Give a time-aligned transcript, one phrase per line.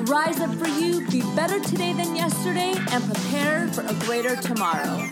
[0.00, 5.06] Rise up for you, be better today than yesterday, and prepare for a greater tomorrow.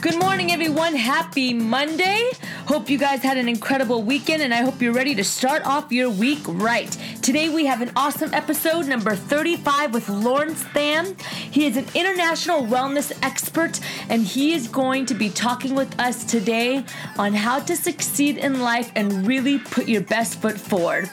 [0.00, 0.96] Good morning, everyone.
[0.96, 2.30] Happy Monday.
[2.66, 5.90] Hope you guys had an incredible weekend, and I hope you're ready to start off
[5.90, 6.90] your week right.
[7.20, 11.16] Today, we have an awesome episode, number 35, with Lawrence Tham.
[11.50, 16.24] He is an international wellness expert, and he is going to be talking with us
[16.24, 16.84] today
[17.18, 21.10] on how to succeed in life and really put your best foot forward.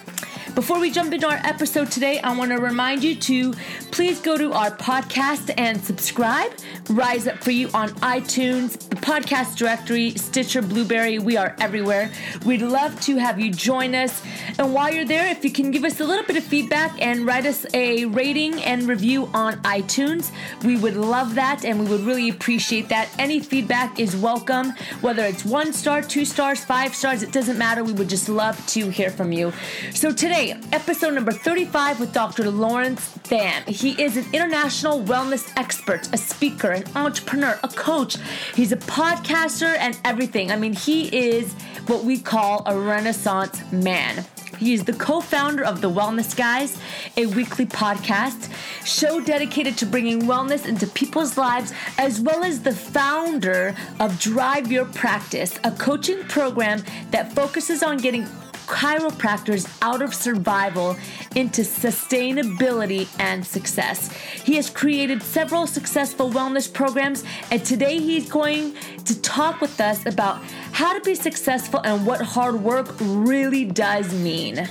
[0.56, 3.54] Before we jump into our episode today, I want to remind you to
[3.92, 6.52] please go to our podcast and subscribe.
[6.90, 11.20] Rise Up For You on iTunes, the podcast directory, Stitcher, Blubrry.
[11.20, 12.12] We are everywhere.
[12.46, 14.22] We'd love to have you join us.
[14.58, 17.26] And while you're there, if you can give us a little bit of feedback and
[17.26, 20.32] write us a rating and review on iTunes,
[20.64, 23.10] we would love that and we would really appreciate that.
[23.20, 27.84] Any feedback is welcome, whether it's one star, two stars, five stars, it doesn't matter.
[27.84, 29.54] We would just love to hear from you.
[29.94, 32.50] So today, episode number 35 with Dr.
[32.50, 33.62] Lawrence Tham.
[33.68, 38.16] He is an international wellness expert, a speaker, an entrepreneur, a coach.
[38.56, 40.50] He's a podcaster and everything.
[40.50, 41.52] I mean, he is
[41.88, 44.26] what we call a renaissance man.
[44.58, 46.80] He is the co founder of The Wellness Guys,
[47.18, 48.50] a weekly podcast,
[48.86, 54.72] show dedicated to bringing wellness into people's lives, as well as the founder of Drive
[54.72, 58.26] Your Practice, a coaching program that focuses on getting
[58.70, 60.96] chiropractors out of survival
[61.36, 64.12] into sustainability and success.
[64.12, 68.76] He has created several successful wellness programs, and today he's going
[69.06, 70.42] to talk with us about
[70.72, 74.70] how to be successful and what hard work really does mean.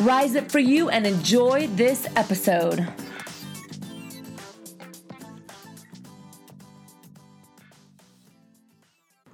[0.00, 2.88] Rise up for you and enjoy this episode.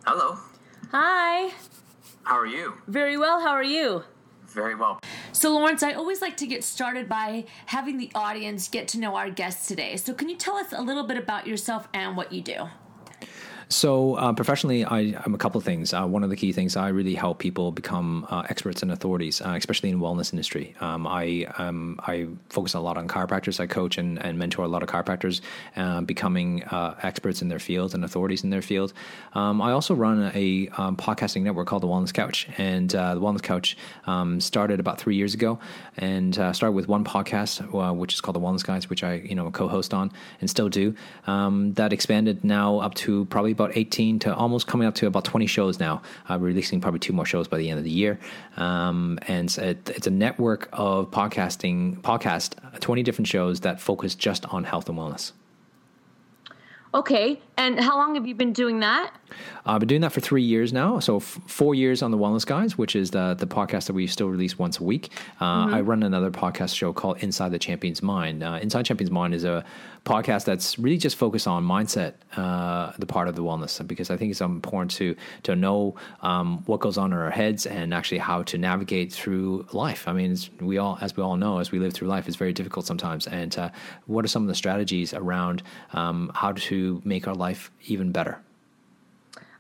[0.05, 0.39] Hello.
[0.91, 1.53] Hi.
[2.29, 2.75] How are you?
[2.87, 3.41] Very well.
[3.41, 4.05] How are you?
[4.49, 5.01] Very well.
[5.33, 9.17] So, Lawrence, I always like to get started by having the audience get to know
[9.17, 9.97] our guests today.
[9.97, 12.69] So, can you tell us a little bit about yourself and what you do?
[13.69, 15.93] So uh, professionally, I, am a couple of things.
[15.93, 19.43] Uh, one of the key things I really help people become uh, experts and authorities,
[19.43, 20.75] uh, especially in wellness industry.
[20.81, 23.61] Um, I um, I focus a lot on chiropractors.
[23.61, 25.43] I coach and, and mentor a lot of chiropractors,
[25.77, 28.95] uh, becoming uh, experts in their field and authorities in their field.
[29.35, 33.43] Um, I also run a um, podcasting network called the Wellness Couch, and the Wellness
[33.43, 35.59] Couch um, started about three years ago,
[35.99, 39.51] and started with one podcast, which is called the Wellness Guys, which I you know
[39.51, 40.11] co-host on
[40.41, 40.95] and still do.
[41.27, 45.25] Um, that expanded now up to probably about 18 to almost coming up to about
[45.25, 46.03] 20 shows now.
[46.29, 48.19] Uh, releasing probably two more shows by the end of the year.
[48.57, 54.65] Um, and it's a network of podcasting, podcast, 20 different shows that focus just on
[54.65, 55.33] health and wellness.
[56.95, 57.41] Okay.
[57.59, 59.13] And how long have you been doing that?
[59.67, 61.01] Uh, I've been doing that for three years now.
[61.01, 64.07] So f- four years on the Wellness Guys, which is the the podcast that we
[64.07, 65.11] still release once a week.
[65.41, 65.75] Uh, mm-hmm.
[65.75, 68.43] I run another podcast show called Inside the Champion's Mind.
[68.43, 69.65] Uh, Inside Champion's Mind is a
[70.05, 74.17] podcast that's really just focused on mindset, uh, the part of the wellness, because I
[74.17, 78.19] think it's important to to know um, what goes on in our heads and actually
[78.19, 80.07] how to navigate through life.
[80.07, 82.53] I mean, we all, as we all know, as we live through life, it's very
[82.53, 83.27] difficult sometimes.
[83.27, 83.71] And uh,
[84.07, 88.41] what are some of the strategies around um, how to make our life even better?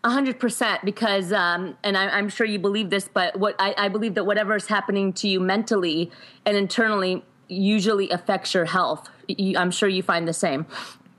[0.04, 3.74] A hundred percent, because, um, and I, am sure you believe this, but what I,
[3.76, 6.10] I believe that whatever is happening to you mentally
[6.46, 9.08] and internally usually affects your health.
[9.56, 10.66] I'm sure you find the same.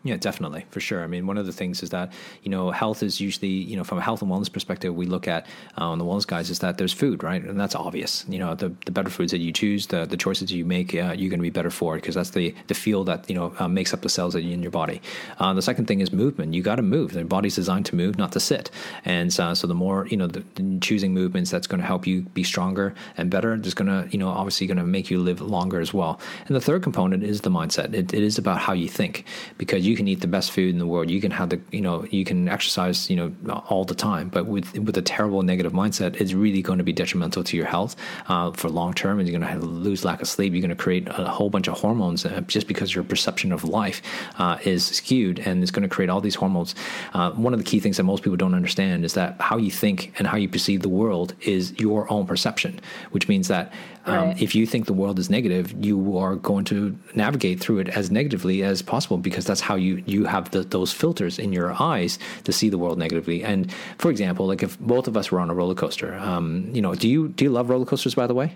[0.02, 1.04] Yeah, definitely, for sure.
[1.04, 3.84] I mean, one of the things is that you know health is usually you know
[3.84, 5.46] from a health and wellness perspective, we look at
[5.78, 8.24] uh, on the wellness guys is that there's food, right, and that's obvious.
[8.30, 11.14] You know, the, the better foods that you choose, the the choices you make, uh,
[11.18, 13.54] you're going to be better for it because that's the the fuel that you know
[13.60, 15.02] uh, makes up the cells that in your body.
[15.38, 16.54] Uh, the second thing is movement.
[16.54, 17.12] You got to move.
[17.12, 18.72] The body's designed to move, not to sit.
[19.04, 20.44] And uh, so the more you know, the,
[20.80, 23.58] choosing movements that's going to help you be stronger and better.
[23.58, 26.22] There's going to you know obviously going to make you live longer as well.
[26.48, 27.94] And the third component is the mindset.
[27.94, 29.26] It, it is about how you think
[29.58, 31.10] because you can eat the best food food in the world.
[31.10, 34.46] You can have the you know you can exercise you know all the time, but
[34.46, 37.96] with with a terrible negative mindset, it's really going to be detrimental to your health
[38.28, 39.20] uh, for long term.
[39.20, 40.54] And you're going to lose lack of sleep.
[40.54, 43.64] You're going to create a whole bunch of hormones uh, just because your perception of
[43.64, 44.02] life
[44.38, 46.76] uh, is skewed, and it's going to create all these hormones.
[47.14, 49.72] Uh, one of the key things that most people don't understand is that how you
[49.72, 52.80] think and how you perceive the world is your own perception,
[53.12, 53.72] which means that
[54.10, 54.42] Um, Right.
[54.42, 58.10] if you think the world is negative, you are going to navigate through it as
[58.12, 62.18] negatively as possible because that's how you you have the, those filters in your eyes
[62.46, 63.44] to see the world negatively.
[63.44, 66.82] And for example, like if both of us were on a roller coaster, um, you
[66.82, 68.16] know, do you do you love roller coasters?
[68.16, 68.56] By the way.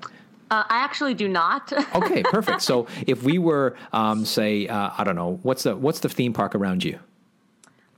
[0.52, 1.72] Uh, I actually do not.
[1.96, 2.62] Okay, perfect.
[2.62, 6.34] so if we were, um, say, uh, I don't know, what's the what's the theme
[6.34, 7.00] park around you?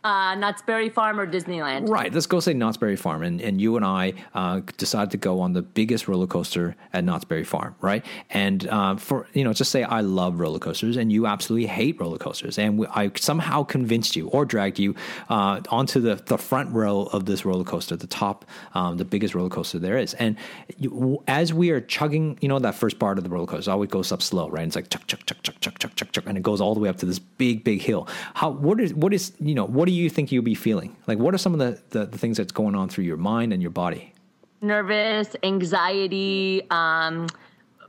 [0.05, 1.89] uh, Knott's Berry Farm or Disneyland.
[1.89, 2.13] Right.
[2.13, 5.53] Let's go say Knott's Berry Farm, and, and you and I uh, to go on
[5.53, 8.05] the biggest roller coaster at Knott's Berry Farm, right?
[8.29, 11.99] And uh, for you know, just say I love roller coasters, and you absolutely hate
[11.99, 14.93] roller coasters, and we, I somehow convinced you or dragged you
[15.27, 19.33] uh, onto the the front row of this roller coaster, the top, um, the biggest
[19.33, 20.13] roller coaster there is.
[20.13, 20.37] And
[20.77, 23.89] you, as we are chugging, you know, that first part of the roller coaster, always
[23.89, 24.61] goes up slow, right?
[24.61, 26.79] And it's like chuck, chuck, chuck, chuck, chuck, chuck, chuck, and it goes all the
[26.79, 28.07] way up to this big, big hill.
[28.35, 28.51] How?
[28.51, 28.93] What is?
[28.93, 29.33] What is?
[29.39, 30.95] You know, what do think you'll be feeling?
[31.07, 33.53] Like, what are some of the, the, the things that's going on through your mind
[33.53, 34.13] and your body?
[34.61, 37.27] Nervous, anxiety, um,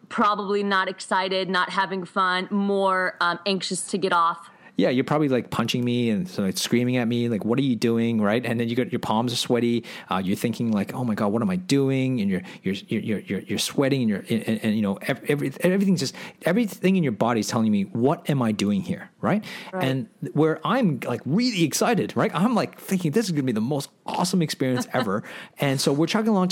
[0.09, 4.51] probably not excited, not having fun, more um, anxious to get off.
[4.77, 7.63] Yeah, you're probably like punching me and so like screaming at me, like, "What are
[7.63, 8.45] you doing?" Right?
[8.45, 9.85] And then you got your palms are sweaty.
[10.11, 13.21] Uh, you're thinking like, "Oh my god, what am I doing?" And you're you're you're
[13.21, 17.13] you're, you're sweating, and you're and, and you know every, everything's just everything in your
[17.13, 19.45] body is telling me, "What am I doing here?" Right?
[19.73, 19.85] Right.
[19.85, 22.31] And where I'm like really excited, right?
[22.35, 25.23] I'm like thinking this is going to be the most awesome experience ever.
[25.59, 26.51] and so we're chugging along,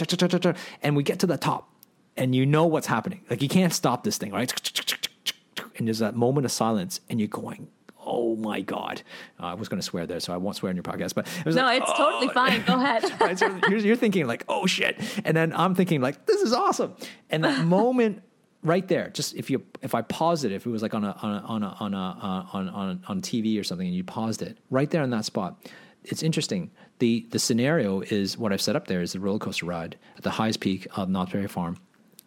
[0.82, 1.68] and we get to the top,
[2.16, 3.20] and you know what's happening.
[3.28, 4.52] Like you can't stop this thing, right?
[5.76, 7.68] And there's that moment of silence, and you're going,
[8.14, 9.02] "Oh my god!"
[9.40, 11.14] Uh, I was going to swear there, so I won't swear in your podcast.
[11.14, 12.62] But it was No, like, it's "Oh." totally fine.
[12.64, 13.02] Go ahead.
[13.20, 13.38] right?
[13.38, 16.94] So you're, you're thinking like, "Oh shit," and then I'm thinking like, "This is awesome."
[17.30, 18.22] And that moment
[18.62, 21.10] right there, just if you if I paused it, if it was like on a
[21.22, 24.04] on a on a on a, uh, on on on TV or something, and you
[24.04, 25.56] paused it right there in that spot,
[26.04, 26.70] it's interesting.
[27.00, 30.22] the The scenario is what I've set up there is the roller coaster ride at
[30.22, 31.76] the highest peak of Knott's Berry Farm.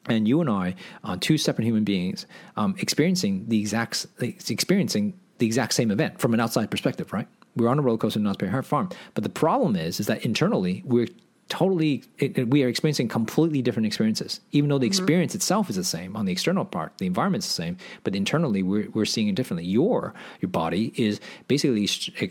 [0.10, 4.06] And you and I, uh, two separate human beings, um, experiencing the exact
[4.48, 7.28] experiencing the exact same event from an outside perspective, right?
[7.56, 10.24] We're on a roller coaster in Knott's Berry Farm, but the problem is, is that
[10.26, 11.08] internally we're
[11.50, 14.42] totally it, we are experiencing completely different experiences.
[14.52, 17.54] Even though the experience itself is the same on the external part the environment's the
[17.54, 19.66] same but internally we're, we're seeing it differently.
[19.66, 21.88] Your your body is basically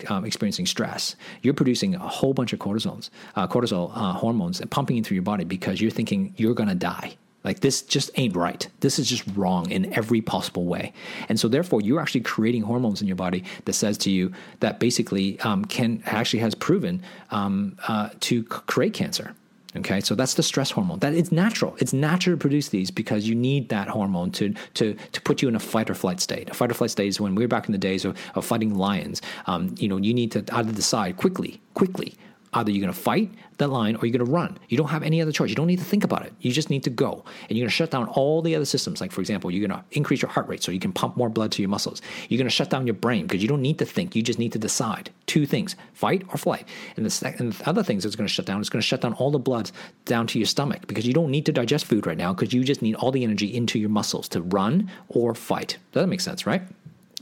[0.09, 1.17] um, experiencing stress.
[1.43, 5.23] You're producing a whole bunch of cortisols uh, cortisol uh, hormones pumping in through your
[5.23, 7.17] body because you're thinking you're going to die
[7.47, 8.69] like this just ain't right.
[8.81, 10.93] This is just wrong in every possible way.
[11.29, 14.81] And so therefore you're actually creating hormones in your body that says to you that
[14.81, 19.35] basically um, can actually has proven um, uh, to c- create cancer.
[19.77, 21.01] Okay, so that's the stress hormone.
[21.01, 21.77] That it's natural.
[21.79, 25.49] It's natural to produce these because you need that hormone to to to put you
[25.49, 26.49] in a fight or flight state.
[26.51, 28.45] A fight or flight state is when we were back in the days of, of
[28.45, 29.21] fighting lions.
[29.47, 32.17] Um, you know, you need to either decide quickly, quickly,
[32.53, 34.59] Either you're going to fight that line or you're going to run.
[34.69, 35.49] You don't have any other choice.
[35.51, 36.33] You don't need to think about it.
[36.41, 37.25] You just need to go.
[37.49, 39.01] And you're going to shut down all the other systems.
[39.01, 41.29] Like, for example, you're going to increase your heart rate so you can pump more
[41.29, 42.03] blood to your muscles.
[42.29, 44.15] You're going to shut down your brain because you don't need to think.
[44.15, 46.67] You just need to decide two things fight or flight.
[46.97, 48.87] And the, sec- and the other things it's going to shut down is going to
[48.87, 49.71] shut down all the blood
[50.05, 52.65] down to your stomach because you don't need to digest food right now because you
[52.65, 55.79] just need all the energy into your muscles to run or fight.
[55.93, 56.63] Does that make sense, right?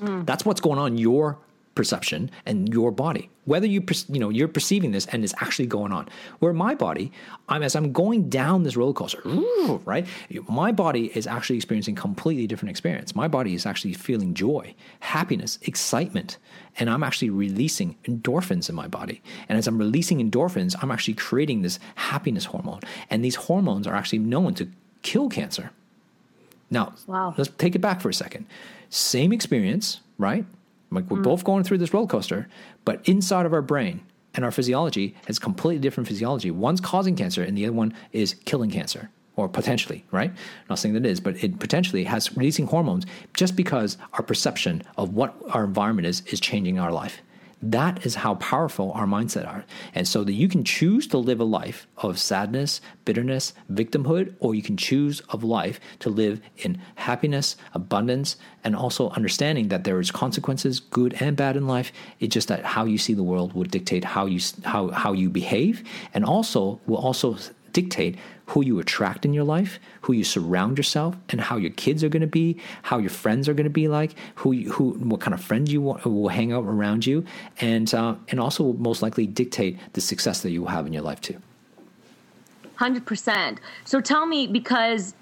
[0.00, 0.26] Mm.
[0.26, 1.38] That's what's going on in your
[1.74, 3.28] perception and your body.
[3.46, 6.08] Whether you you know you're perceiving this and it's actually going on.
[6.38, 7.12] Where my body
[7.48, 9.20] i'm as i'm going down this roller coaster
[9.84, 10.06] right?
[10.48, 13.14] My body is actually experiencing completely different experience.
[13.14, 16.38] My body is actually feeling joy happiness excitement
[16.78, 19.22] and i'm actually releasing endorphins in my body.
[19.48, 22.80] And as i'm releasing endorphins i'm actually creating this happiness hormone.
[23.10, 24.68] And these hormones are actually known to
[25.02, 25.70] kill cancer.
[26.70, 27.34] Now, Wow.
[27.36, 28.46] let's take it back for a second.
[28.88, 30.44] Same experience, right?
[30.94, 31.24] Like we're hmm.
[31.24, 32.48] both going through this roller coaster,
[32.84, 34.00] but inside of our brain
[34.34, 36.50] and our physiology has completely different physiology.
[36.50, 40.32] One's causing cancer, and the other one is killing cancer, or potentially, right?
[40.68, 44.82] not saying that it is, but it potentially has releasing hormones just because our perception
[44.96, 47.20] of what our environment is is changing our life.
[47.70, 49.64] That is how powerful our mindset are.
[49.94, 54.54] And so that you can choose to live a life of sadness, bitterness, victimhood, or
[54.54, 59.98] you can choose of life to live in happiness, abundance, and also understanding that there
[59.98, 61.90] is consequences, good and bad in life.
[62.20, 65.30] It's just that how you see the world will dictate how you how how you
[65.30, 67.38] behave, and also will also
[67.74, 68.16] dictate
[68.46, 72.08] who you attract in your life, who you surround yourself, and how your kids are
[72.08, 75.20] going to be, how your friends are going to be like, who you, who what
[75.20, 77.24] kind of friends you want, will hang out around you,
[77.60, 80.92] and uh, and also will most likely dictate the success that you will have in
[80.94, 81.36] your life too.
[82.76, 83.60] Hundred percent.
[83.84, 85.14] So tell me, because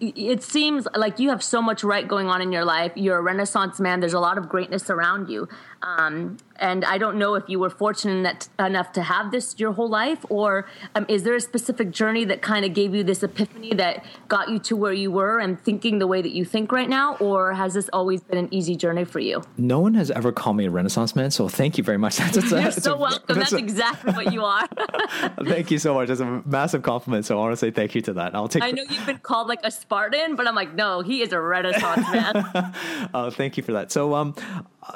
[0.00, 2.92] it seems like you have so much right going on in your life.
[2.96, 4.00] You're a Renaissance man.
[4.00, 5.48] There's a lot of greatness around you.
[5.82, 9.88] Um, and I don't know if you were fortunate enough to have this your whole
[9.88, 13.74] life, or um, is there a specific journey that kind of gave you this epiphany
[13.74, 16.88] that got you to where you were and thinking the way that you think right
[16.88, 19.42] now, or has this always been an easy journey for you?
[19.56, 22.16] No one has ever called me a Renaissance man, so thank you very much.
[22.26, 23.38] That's, that's You're so a, welcome.
[23.38, 24.66] That's, that's exactly what you are.
[25.44, 26.08] thank you so much.
[26.08, 27.24] That's a massive compliment.
[27.24, 28.34] So I want to say thank you to that.
[28.34, 28.62] I'll take.
[28.62, 31.40] I know you've been called like a Spartan, but I'm like, no, he is a
[31.40, 32.74] Renaissance man.
[33.14, 33.92] oh, thank you for that.
[33.92, 34.34] So, um,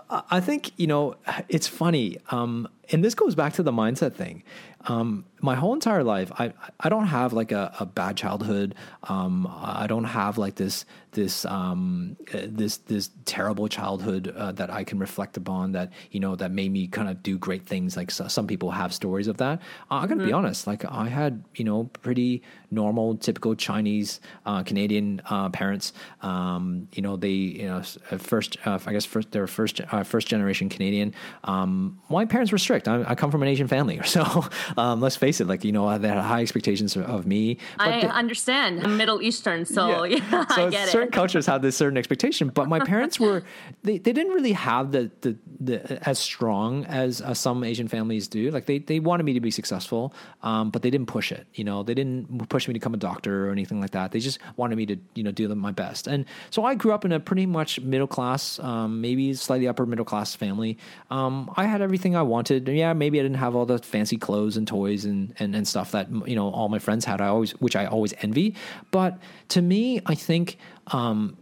[0.09, 1.16] I think you know
[1.49, 4.42] it's funny, um, and this goes back to the mindset thing.
[4.87, 8.75] Um, my whole entire life, I I don't have like a, a bad childhood.
[9.04, 14.85] Um, I don't have like this this um, this this terrible childhood uh, that I
[14.85, 17.97] can reflect upon that you know that made me kind of do great things.
[17.97, 19.61] Like so, some people have stories of that.
[19.90, 20.26] I'm gonna mm-hmm.
[20.26, 20.67] be honest.
[20.67, 25.93] Like I had you know pretty normal, typical Chinese uh, Canadian uh, parents.
[26.23, 27.83] Um, you know they you know
[28.19, 31.14] first uh, I guess first they're first uh, first generation Canadian.
[31.45, 32.88] Um, my parents were strict.
[32.88, 34.45] I, I, come from an Asian family, so
[34.76, 35.47] um, let's face it.
[35.47, 37.59] Like you know they had high expectations of me.
[37.79, 38.83] I understand.
[38.85, 41.97] I'm Middle Eastern, so yeah, yeah so I get it certain cultures have this certain
[41.97, 43.42] expectation, but my parents were
[43.83, 48.28] they, they didn't really have the, the, the as strong as uh, some Asian families
[48.28, 48.50] do.
[48.50, 51.47] Like they they wanted me to be successful, um, but they didn't push it.
[51.54, 54.12] You know, they didn't push me to become a doctor or anything like that.
[54.12, 56.07] They just wanted me to you know do my best.
[56.07, 59.87] And so I grew up in a pretty much middle class, um, maybe slightly upper
[59.87, 60.78] middle class family.
[61.11, 62.69] Um, I had everything I wanted.
[62.69, 65.92] Yeah, maybe I didn't have all the fancy clothes and toys and, and and stuff
[65.92, 67.21] that you know all my friends had.
[67.21, 68.54] I always which I always envy,
[68.90, 70.59] but to me, I think
[70.90, 71.37] um,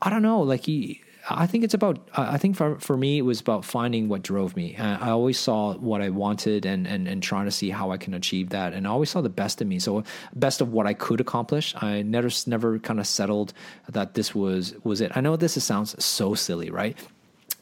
[0.00, 2.06] I don't know, like he, I think it's about.
[2.14, 4.76] I think for for me, it was about finding what drove me.
[4.76, 8.12] I always saw what I wanted and and and trying to see how I can
[8.12, 8.74] achieve that.
[8.74, 9.78] And I always saw the best in me.
[9.78, 11.74] So best of what I could accomplish.
[11.76, 13.54] I never never kind of settled
[13.88, 15.12] that this was was it.
[15.14, 16.98] I know this sounds so silly, right?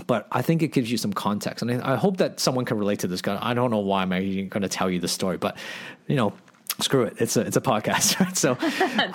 [0.06, 2.78] But I think it gives you some context, and I, I hope that someone can
[2.78, 3.22] relate to this.
[3.22, 3.38] Guy.
[3.40, 5.56] I don't know why I'm going to tell you the story, but
[6.08, 6.32] you know,
[6.80, 7.14] screw it.
[7.18, 8.36] It's a it's a podcast right?
[8.36, 8.56] So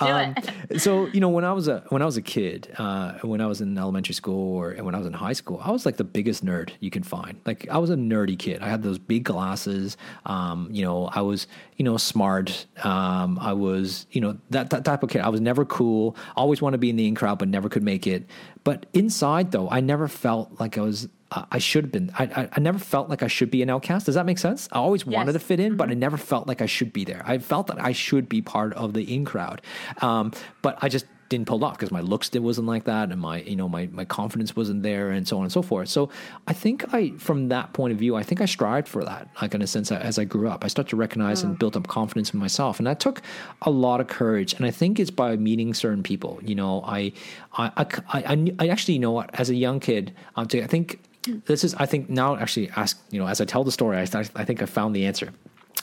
[0.00, 0.34] um,
[0.78, 3.46] so you know when i was a when i was a kid uh, when i
[3.46, 6.04] was in elementary school or when i was in high school i was like the
[6.04, 7.40] biggest nerd you can find.
[7.46, 8.62] Like i was a nerdy kid.
[8.62, 9.96] I had those big glasses.
[10.26, 11.46] Um, you know i was
[11.76, 12.66] you know smart.
[12.84, 15.22] Um, i was you know that, that type of kid.
[15.22, 16.16] I was never cool.
[16.36, 18.26] Always want to be in the in crowd but never could make it.
[18.64, 22.10] But inside though i never felt like i was I should have been.
[22.18, 24.06] I, I, I, never felt like I should be an outcast.
[24.06, 24.66] Does that make sense?
[24.72, 25.14] I always yes.
[25.14, 25.76] wanted to fit in, mm-hmm.
[25.76, 26.00] but I mm-hmm.
[26.00, 27.22] never felt like I should be there.
[27.26, 29.60] I felt that I should be part of the in crowd,
[30.00, 30.32] um,
[30.62, 33.56] but I just didn't pull off because my looks wasn't like that, and my you
[33.56, 35.90] know my my confidence wasn't there, and so on and so forth.
[35.90, 36.08] So
[36.46, 39.28] I think I, from that point of view, I think I strived for that.
[39.42, 41.48] Like in a sense, as I grew up, I started to recognize mm.
[41.48, 43.20] and build up confidence in myself, and that took
[43.62, 44.54] a lot of courage.
[44.54, 46.40] And I think it's by meeting certain people.
[46.42, 47.12] You know, I
[47.52, 51.00] I I, I, I actually you know what as a young kid, um, I think
[51.22, 54.02] this is, I think, now actually ask, you know, as I tell the story, I,
[54.02, 55.32] I think I found the answer.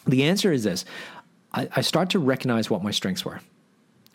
[0.08, 0.86] The answer is this
[1.54, 3.40] I, I start to recognize what my strengths were.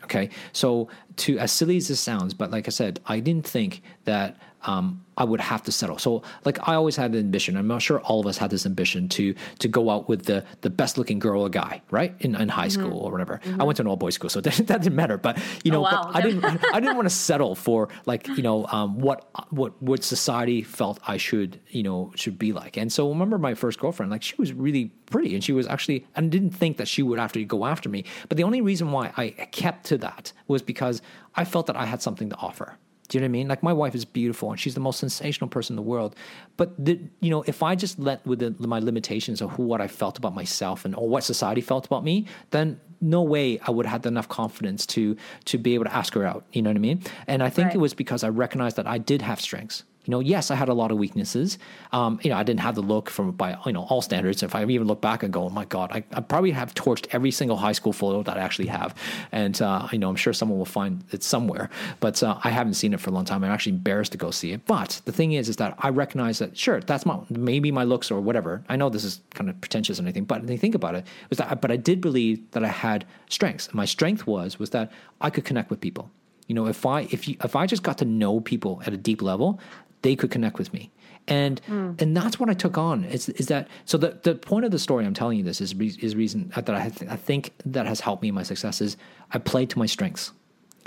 [0.04, 0.30] Okay.
[0.52, 4.36] So, to as silly as this sounds, but like I said, I didn't think that
[4.62, 5.98] um, I would have to settle.
[5.98, 7.56] So like I always had the ambition.
[7.56, 10.44] I'm not sure all of us had this ambition to to go out with the
[10.62, 12.14] the best looking girl or guy, right?
[12.20, 12.80] In, in high mm-hmm.
[12.80, 13.40] school or whatever.
[13.44, 13.60] Mm-hmm.
[13.60, 15.18] I went to an all boys school, so that, that, didn't matter.
[15.18, 16.10] But you know, oh, wow.
[16.12, 20.02] I didn't I didn't want to settle for like you know um, what what what
[20.04, 22.76] society felt I should you know should be like.
[22.76, 26.06] And so remember my first girlfriend, like she was really pretty, and she was actually
[26.16, 28.04] I didn't think that she would have to go after me.
[28.28, 31.02] But the only reason why I kept to that was because
[31.34, 32.78] I felt that I had something to offer.
[33.10, 33.48] Do you know what I mean?
[33.48, 36.14] Like my wife is beautiful and she's the most sensational person in the world.
[36.56, 39.80] But the, you know, if I just let with the, my limitations of who what
[39.80, 43.72] I felt about myself and or what society felt about me, then no way I
[43.72, 46.44] would have had enough confidence to to be able to ask her out.
[46.52, 47.02] You know what I mean?
[47.26, 47.74] And I think right.
[47.74, 49.82] it was because I recognized that I did have strengths.
[50.10, 51.56] You know, yes, I had a lot of weaknesses.
[51.92, 54.42] Um, you know, I didn't have the look from by you know all standards.
[54.42, 57.06] If I even look back and go, oh my god, I, I probably have torched
[57.12, 58.92] every single high school photo that I actually have,
[59.30, 62.74] and uh, you know, I'm sure someone will find it somewhere, but uh, I haven't
[62.74, 63.44] seen it for a long time.
[63.44, 64.66] I'm actually embarrassed to go see it.
[64.66, 68.10] But the thing is, is that I recognize that sure, that's my maybe my looks
[68.10, 68.64] or whatever.
[68.68, 71.06] I know this is kind of pretentious and anything, but when you think about it,
[71.28, 73.72] was that but I did believe that I had strengths.
[73.72, 74.90] my strength was was that
[75.20, 76.10] I could connect with people.
[76.50, 78.96] You know, if I if you if I just got to know people at a
[78.96, 79.60] deep level,
[80.02, 80.90] they could connect with me
[81.28, 82.00] and mm.
[82.00, 84.78] and that's what I took on is is that so the the point of the
[84.78, 88.22] story I'm telling you this is is reason that I, I think that has helped
[88.22, 88.96] me in my success is
[89.32, 90.32] I play to my strengths.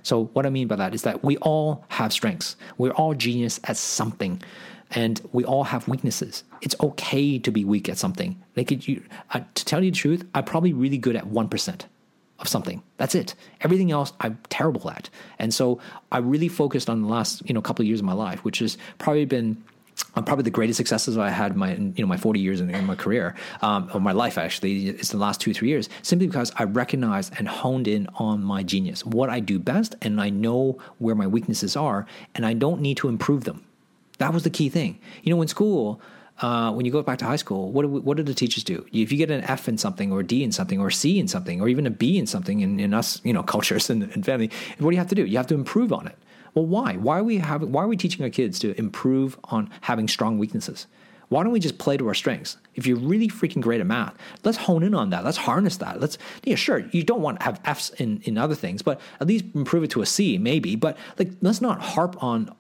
[0.03, 2.58] So what I mean by that is that we all have strengths.
[2.77, 4.41] We're all genius at something,
[4.91, 6.43] and we all have weaknesses.
[6.62, 8.41] It's okay to be weak at something.
[8.58, 9.01] Like it, you,
[9.34, 11.88] uh, to tell you the truth, I'm probably really good at one percent
[12.43, 12.83] of something.
[12.97, 13.33] That's it.
[13.62, 15.09] Everything else I'm terrible at.
[15.39, 15.79] And so
[16.12, 18.59] I really focused on the last, you know, couple of years of my life, which
[18.59, 19.63] has probably been
[20.15, 22.85] uh, probably the greatest successes I had my you know my 40 years in, in
[22.85, 26.51] my career um, or my life actually it's the last two three years simply because
[26.55, 30.79] I recognized and honed in on my genius what I do best and I know
[30.97, 33.63] where my weaknesses are and I don't need to improve them
[34.17, 36.01] that was the key thing you know in school
[36.41, 38.85] uh, when you go back to high school, what do, what do the teachers do?
[38.91, 41.19] If you get an F in something, or a D in something, or a C
[41.19, 44.03] in something, or even a B in something in, in us, you know, cultures and,
[44.03, 44.49] and family,
[44.79, 45.25] what do you have to do?
[45.25, 46.17] You have to improve on it.
[46.53, 46.97] Well, why?
[46.97, 47.71] Why are we having?
[47.71, 50.87] Why are we teaching our kids to improve on having strong weaknesses?
[51.29, 52.57] Why don't we just play to our strengths?
[52.75, 55.23] If you're really freaking great at math, let's hone in on that.
[55.23, 55.99] Let's harness that.
[55.99, 56.79] Let's yeah, sure.
[56.91, 59.89] You don't want to have Fs in in other things, but at least improve it
[59.91, 60.75] to a C, maybe.
[60.75, 62.55] But like, let's not harp on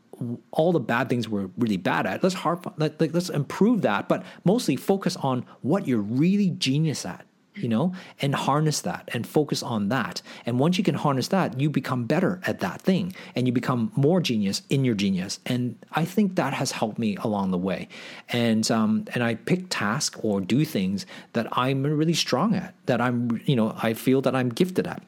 [0.51, 2.23] all the bad things we're really bad at.
[2.23, 2.73] Let's harp.
[2.77, 7.93] Like, let's improve that, but mostly focus on what you're really genius at you know,
[8.21, 10.21] and harness that and focus on that.
[10.45, 13.91] And once you can harness that, you become better at that thing and you become
[13.95, 15.39] more genius in your genius.
[15.45, 17.89] And I think that has helped me along the way.
[18.29, 23.01] And um, and I pick tasks or do things that I'm really strong at, that
[23.01, 25.03] I'm, you know, I feel that I'm gifted at.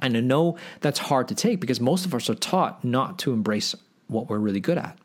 [0.00, 3.32] And I know that's hard to take because most of us are taught not to
[3.32, 3.74] embrace
[4.08, 4.98] what we're really good at.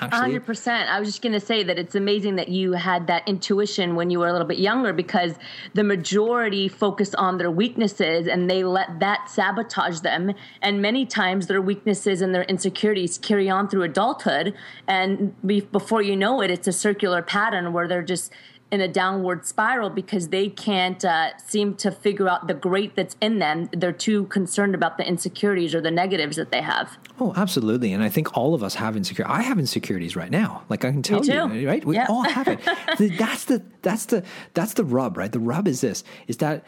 [0.00, 0.40] Actually.
[0.40, 0.88] 100%.
[0.88, 4.10] I was just going to say that it's amazing that you had that intuition when
[4.10, 5.34] you were a little bit younger because
[5.74, 10.34] the majority focus on their weaknesses and they let that sabotage them.
[10.62, 14.54] And many times their weaknesses and their insecurities carry on through adulthood.
[14.88, 18.32] And before you know it, it's a circular pattern where they're just
[18.74, 23.16] in a downward spiral because they can't uh, seem to figure out the great that's
[23.20, 23.70] in them.
[23.72, 26.98] They're too concerned about the insecurities or the negatives that they have.
[27.20, 27.92] Oh, absolutely.
[27.92, 29.32] And I think all of us have insecurity.
[29.32, 30.64] I have insecurities right now.
[30.68, 31.84] Like I can tell you, right?
[31.84, 32.58] We all have it.
[33.16, 35.30] that's the that's the that's the rub, right?
[35.30, 36.64] The rub is this: is that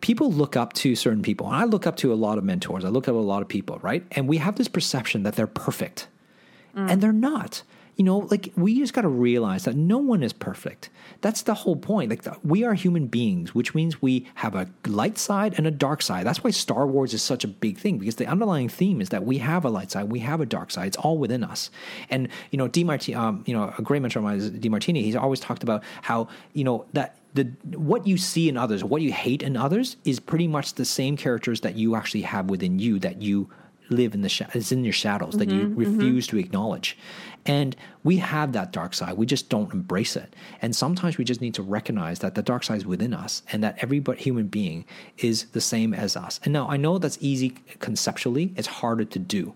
[0.00, 2.84] people look up to certain people, and I look up to a lot of mentors.
[2.84, 4.06] I look up to a lot of people, right?
[4.12, 6.06] And we have this perception that they're perfect,
[6.76, 6.88] mm.
[6.88, 7.64] and they're not
[8.00, 10.88] you know, like we just got to realize that no one is perfect.
[11.20, 12.08] That's the whole point.
[12.08, 15.70] Like the, we are human beings, which means we have a light side and a
[15.70, 16.24] dark side.
[16.24, 19.26] That's why Star Wars is such a big thing because the underlying theme is that
[19.26, 20.86] we have a light side, we have a dark side.
[20.86, 21.70] It's all within us.
[22.08, 25.02] And you know, Demartini, um, you know, a great mentor of mine is Demartini.
[25.02, 27.44] He's always talked about how you know that the
[27.76, 31.18] what you see in others, what you hate in others, is pretty much the same
[31.18, 33.50] characters that you actually have within you that you
[33.90, 35.96] live in the sh- it's in your shadows that you mm-hmm, mm-hmm.
[35.96, 36.36] refuse mm-hmm.
[36.36, 36.96] to acknowledge.
[37.46, 37.74] And
[38.04, 40.34] we have that dark side we just don't embrace it.
[40.62, 43.62] And sometimes we just need to recognize that the dark side is within us and
[43.64, 44.84] that every human being
[45.18, 46.40] is the same as us.
[46.44, 49.54] And now i know that's easy conceptually it's harder to do.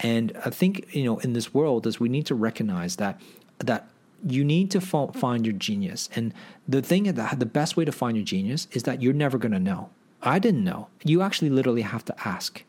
[0.00, 3.20] And i think you know in this world is we need to recognize that
[3.58, 3.88] that
[4.26, 6.08] you need to find your genius.
[6.14, 6.32] And
[6.66, 9.52] the thing that the best way to find your genius is that you're never going
[9.52, 9.90] to know.
[10.22, 10.88] I didn't know.
[11.04, 12.64] You actually literally have to ask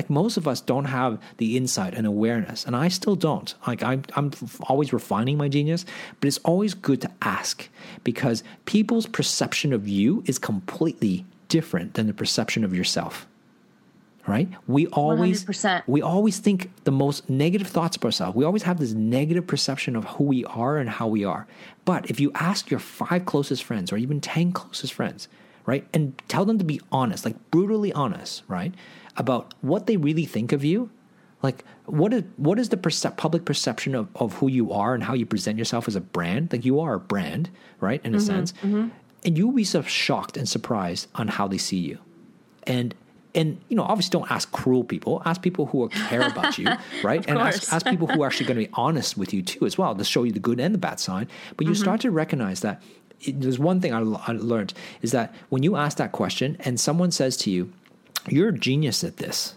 [0.00, 3.54] like most of us don't have the insight and awareness, and I still don't.
[3.66, 4.30] Like I'm, I'm
[4.62, 5.84] always refining my genius,
[6.18, 7.68] but it's always good to ask
[8.02, 13.26] because people's perception of you is completely different than the perception of yourself
[14.26, 15.82] right we always 100%.
[15.86, 19.96] we always think the most negative thoughts of ourselves we always have this negative perception
[19.96, 21.46] of who we are and how we are
[21.86, 25.26] but if you ask your five closest friends or even 10 closest friends
[25.64, 28.74] right and tell them to be honest like brutally honest right
[29.16, 30.90] about what they really think of you?
[31.42, 35.02] Like what is what is the percep- public perception of, of who you are and
[35.02, 36.52] how you present yourself as a brand?
[36.52, 38.52] Like you are a brand right in a mm-hmm, sense.
[38.52, 38.88] mm-hmm.
[39.24, 41.98] and you'll be so shocked and surprised on how they see you.
[42.64, 42.94] And
[43.34, 45.22] and you know obviously don't ask cruel people.
[45.24, 46.68] Ask people who care about you
[47.02, 47.24] right?
[47.26, 49.78] And ask, ask people who are actually going to be honest with you too as
[49.78, 51.28] well to show you the good and the bad side.
[51.56, 51.82] But you mm-hmm.
[51.82, 52.82] start to recognize that
[53.22, 56.78] it, there's one thing I, I learned is that when you ask that question and
[56.78, 57.72] someone says to you
[58.28, 59.54] you're a genius at this.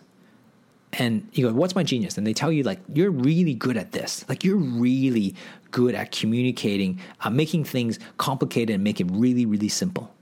[0.93, 2.17] And you go, what's my genius?
[2.17, 4.23] And they tell you, like, you're really good at this.
[4.29, 5.33] Like, you're really
[5.71, 10.13] good at communicating, uh, making things complicated and make it really, really simple.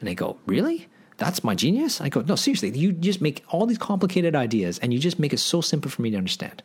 [0.00, 0.88] And they go, really?
[1.18, 2.00] That's my genius?
[2.00, 2.70] I go, no, seriously.
[2.70, 6.00] You just make all these complicated ideas and you just make it so simple for
[6.00, 6.62] me to understand.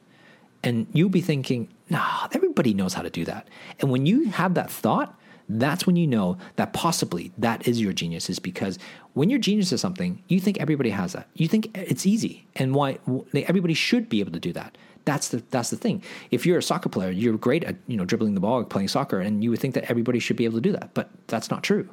[0.64, 3.50] And you'll be thinking, nah, everybody knows how to do that.
[3.80, 7.94] And when you have that thought, that's when you know that possibly that is your
[7.94, 8.80] genius is because
[9.14, 11.28] when you're genius at something you think everybody has that.
[11.36, 13.00] You think it's easy and why
[13.34, 14.78] everybody should be able to do that.
[15.06, 16.02] That's the that's the thing.
[16.32, 19.20] If you're a soccer player you're great at you know dribbling the ball playing soccer
[19.20, 21.64] and you would think that everybody should be able to do that but that's not
[21.64, 21.90] true.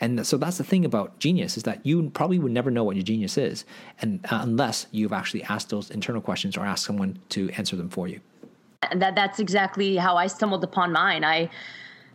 [0.00, 2.96] And so that's the thing about genius is that you probably would never know what
[2.96, 3.64] your genius is
[4.00, 7.88] and uh, unless you've actually asked those internal questions or asked someone to answer them
[7.88, 8.20] for you.
[8.94, 11.24] That that's exactly how I stumbled upon mine.
[11.24, 11.48] I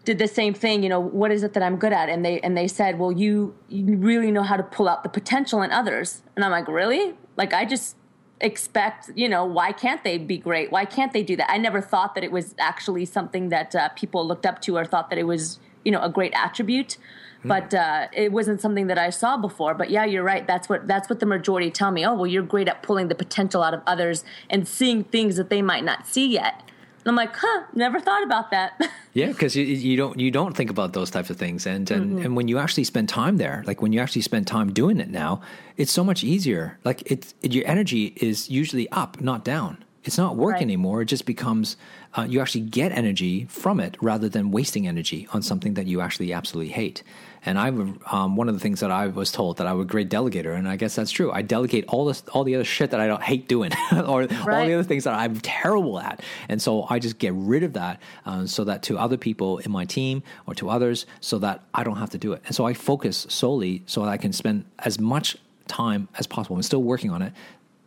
[0.05, 2.09] did the same thing you know what is it that i'm good at?
[2.09, 5.09] And they and they said well you you really know how to pull out the
[5.09, 6.21] potential in others.
[6.35, 7.15] And i'm like really?
[7.37, 7.95] Like i just
[8.41, 10.71] expect you know why can't they be great?
[10.71, 11.51] Why can't they do that?
[11.51, 14.85] I never thought that it was actually something that uh, people looked up to or
[14.85, 16.97] thought that it was you know a great attribute.
[17.41, 19.73] But uh, it wasn't something that i saw before.
[19.73, 20.45] But yeah you're right.
[20.45, 22.05] That's what that's what the majority tell me.
[22.05, 25.49] Oh well you're great at pulling the potential out of others and seeing things that
[25.49, 26.63] they might not see yet
[26.99, 28.79] and i'm like huh never thought about that
[29.13, 32.05] Yeah, because you, you don't you don't think about those types of things, and and,
[32.11, 32.25] Mm-hmm.
[32.25, 35.09] and when you actually spend time there, like when you actually spend time doing it
[35.09, 35.41] now,
[35.77, 36.77] it's so much easier.
[36.85, 39.83] Like it's it, your energy is usually up, not down.
[40.03, 40.61] It's not work Right.
[40.61, 41.01] anymore.
[41.01, 41.75] It just becomes
[42.15, 46.01] uh, you actually get energy from it rather than wasting energy on something that you
[46.01, 47.01] actually absolutely hate.
[47.45, 49.87] And I um, one of the things that I was told that I was a
[49.87, 51.31] great delegator, and I guess that's true.
[51.31, 54.27] I delegate all this all the other shit that I don't hate doing, or all
[54.27, 56.21] the other things that I'm terrible at.
[56.49, 59.71] And so I just get rid of that um, so that to other people in
[59.71, 62.41] my team or to others, so that I don't have to do it.
[62.45, 66.55] And so I focus solely so that I can spend as much time as possible.
[66.55, 67.33] I'm still working on it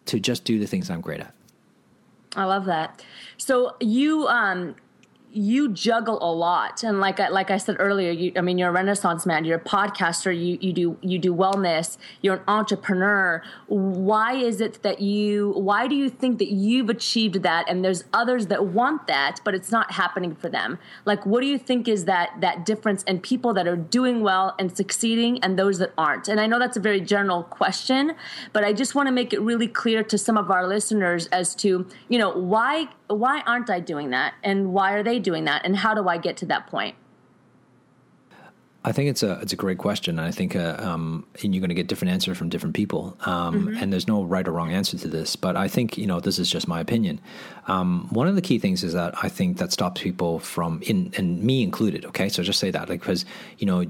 [0.07, 1.35] to just do the things I'm great at.
[2.35, 3.05] I love that.
[3.37, 4.77] So you um
[5.33, 6.83] you juggle a lot.
[6.83, 9.59] And like I, like I said earlier you I mean you're a renaissance man you're
[9.59, 13.43] a podcaster you you do you do wellness you're an entrepreneur.
[13.67, 18.05] Why is it that you why do you think that you've achieved that and there's
[18.13, 20.79] others that want that but it's not happening for them?
[21.07, 24.55] Like what do you think is that that difference in people that are doing well
[24.59, 26.29] and succeeding and those that aren't?
[26.29, 28.15] And I know that's a very general question
[28.53, 31.55] but I just want to make it really clear to some of our listeners as
[31.57, 34.35] to you know why why aren't I doing that?
[34.43, 35.65] And why are they doing that?
[35.65, 36.97] And how do I get to that point
[38.85, 41.61] I think it's a it's a great question, and I think uh, um, and you're
[41.61, 44.73] going to get different answers from different people, um, and there's no right or wrong
[44.73, 45.37] answer to this.
[45.37, 47.21] But I think you know this is just my opinion.
[47.69, 51.13] Um, one of the key things is that I think that stops people from in
[51.17, 52.05] and me included.
[52.07, 53.25] Okay, so just say that like because
[53.59, 53.85] you know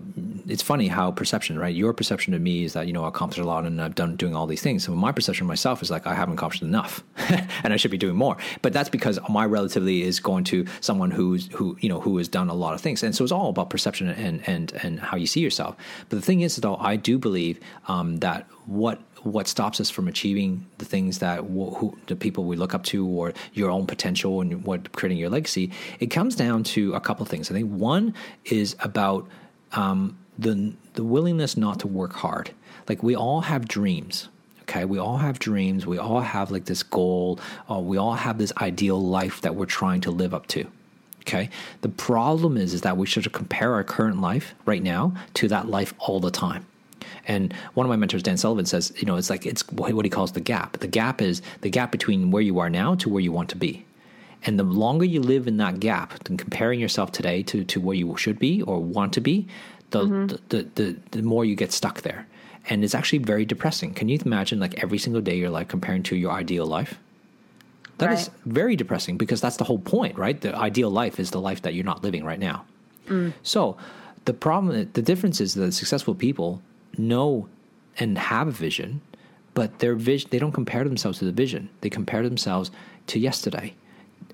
[0.46, 1.74] it's funny how perception, right?
[1.74, 4.16] Your perception of me is that you know I accomplished a lot and I've done
[4.16, 4.84] doing all these things.
[4.84, 7.02] So my perception of myself is like I haven't accomplished enough,
[7.64, 8.36] and I should be doing more.
[8.60, 12.28] But that's because my relatively is going to someone who's who you know who has
[12.28, 15.16] done a lot of things, and so it's all about perception and and and how
[15.16, 15.76] you see yourself.
[16.08, 20.08] But the thing is, though, I do believe um, that what what stops us from
[20.08, 23.86] achieving the things that wh- who, the people we look up to or your own
[23.86, 27.50] potential and what creating your legacy, it comes down to a couple of things.
[27.50, 28.14] I think one
[28.44, 29.28] is about
[29.72, 32.50] um, the the willingness not to work hard.
[32.88, 34.28] Like we all have dreams.
[34.62, 35.86] Okay, we all have dreams.
[35.86, 37.38] We all have like this goal.
[37.70, 40.66] Uh, we all have this ideal life that we're trying to live up to.
[41.22, 41.50] Okay.
[41.82, 45.68] The problem is, is that we should compare our current life right now to that
[45.68, 46.66] life all the time.
[47.26, 50.10] And one of my mentors, Dan Sullivan, says, you know, it's like it's what he
[50.10, 50.78] calls the gap.
[50.78, 53.56] The gap is the gap between where you are now to where you want to
[53.56, 53.84] be.
[54.44, 57.94] And the longer you live in that gap, and comparing yourself today to, to where
[57.96, 59.46] you should be or want to be,
[59.90, 60.26] the, mm-hmm.
[60.26, 62.26] the, the, the, the more you get stuck there.
[62.68, 63.94] And it's actually very depressing.
[63.94, 66.98] Can you imagine like every single day you're like comparing to your ideal life?
[68.02, 68.52] That is Right.
[68.60, 70.40] very depressing because that's the whole point, right?
[70.40, 72.64] The ideal life is the life that you're not living right now.
[73.08, 73.32] Mm.
[73.42, 73.76] So
[74.24, 76.60] the problem, the difference is that successful people
[76.98, 77.48] know
[77.98, 79.00] and have a vision,
[79.54, 81.68] but their vision, they don't compare themselves to the vision.
[81.80, 82.70] They compare themselves
[83.08, 83.74] to yesterday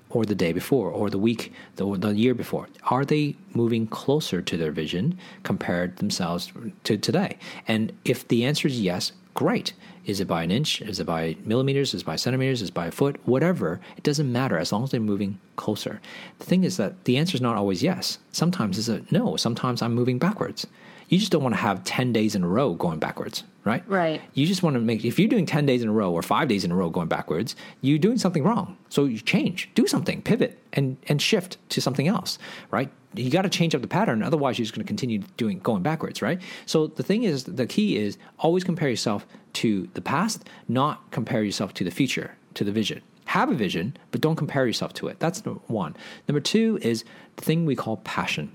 [0.09, 3.85] or the day before or the week the, or the year before are they moving
[3.87, 6.51] closer to their vision compared themselves
[6.83, 9.71] to today and if the answer is yes great.
[10.05, 10.81] Is it by an inch?
[10.81, 11.93] Is it by millimeters?
[11.93, 12.61] Is it by centimeters?
[12.61, 13.15] Is it by a foot?
[13.23, 13.79] Whatever.
[13.95, 16.01] It doesn't matter as long as they're moving closer.
[16.39, 18.17] The thing is that the answer is not always yes.
[18.33, 19.37] Sometimes it's a no.
[19.37, 20.67] Sometimes i'm moving backwards.
[21.07, 23.83] You just don't want to have 10 days in a row going backwards right?
[23.87, 24.21] Right.
[24.33, 26.47] you just want to make if you're doing 10 days in a row or 5
[26.47, 28.77] days in a row going backwards you're doing something wrong.
[28.89, 29.69] So you change.
[29.73, 30.21] Do something.
[30.21, 32.37] Pivot and and shift to something else
[32.71, 35.59] right you got to change up the pattern otherwise you're just going to continue doing
[35.59, 36.41] going backwards right?
[36.65, 41.43] So the thing is the key is always compare yourself to the past not compare
[41.43, 43.01] yourself to the future to the vision.
[43.25, 45.19] Have a vision but don't compare yourself to it.
[45.19, 45.95] That's number one.
[46.27, 47.03] Number two is
[47.35, 48.51] the thing we call passion.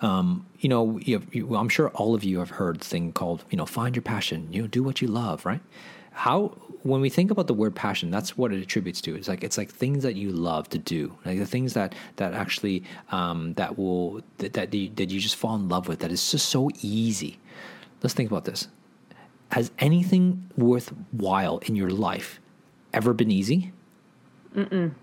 [0.00, 3.12] Um, you know, you have, you, I'm sure all of you have heard the thing
[3.12, 5.60] called, you know, find your passion, you know, do what you love, right?
[6.20, 6.48] How,
[6.82, 9.14] when we think about the word passion, that's what it attributes to.
[9.14, 12.34] It's like, it's like things that you love to do, like the things that, that
[12.34, 16.12] actually, um, that will, that, that, you, that you just fall in love with, that
[16.12, 17.38] is just so easy.
[18.02, 18.68] Let's think about this.
[19.52, 22.38] Has anything worthwhile in your life
[22.92, 23.72] ever been easy?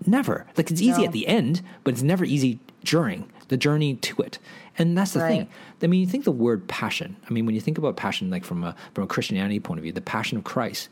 [0.06, 0.46] Never.
[0.56, 1.06] Like it's easy No.
[1.06, 4.38] at the end, but it's never easy during the journey to it.
[4.78, 5.48] And that's the thing.
[5.82, 7.16] I mean, you think the word passion.
[7.28, 9.82] I mean, when you think about passion, like from a from a Christianity point of
[9.82, 10.88] view, the passion of Christ.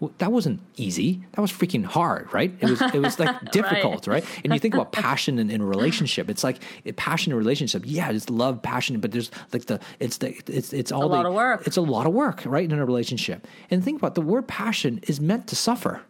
[0.00, 1.20] Well, that wasn't easy.
[1.32, 2.50] That was freaking hard, right?
[2.60, 2.80] It was.
[2.80, 4.24] It was like difficult, right.
[4.42, 6.30] And you think about passion in, in a relationship.
[6.30, 6.58] It's like
[6.96, 7.82] passion in relationship.
[7.84, 11.22] Yeah, it's love, passion, but there's like the it's the it's it's all a lot
[11.24, 11.66] the- of work.
[11.66, 13.46] It's a lot of work, right, in a relationship.
[13.70, 16.00] And think about the word passion is meant to suffer.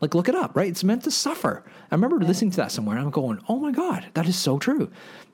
[0.00, 0.68] Like, look it up, right?
[0.68, 1.62] It's meant to suffer.
[1.90, 4.58] I remember listening to that somewhere and I'm going, oh my God, that is so
[4.58, 4.90] true.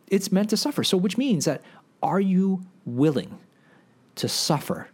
[0.09, 0.85] It's meant to suffer.
[0.85, 1.63] So, which means that
[2.03, 3.39] are you willing
[4.17, 4.89] to suffer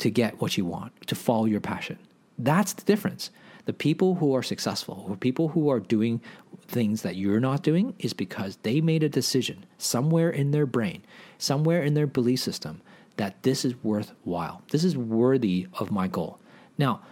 [0.00, 1.98] to get what you want, to follow your passion?
[2.38, 3.30] That's the difference.
[3.66, 6.20] The people who are successful, or people who are doing
[6.66, 11.02] things that you're not doing, is because they made a decision somewhere in their brain,
[11.38, 12.80] somewhere in their belief system,
[13.16, 14.62] that this is worthwhile.
[14.70, 16.38] This is worthy of my goal.
[16.78, 17.02] Now,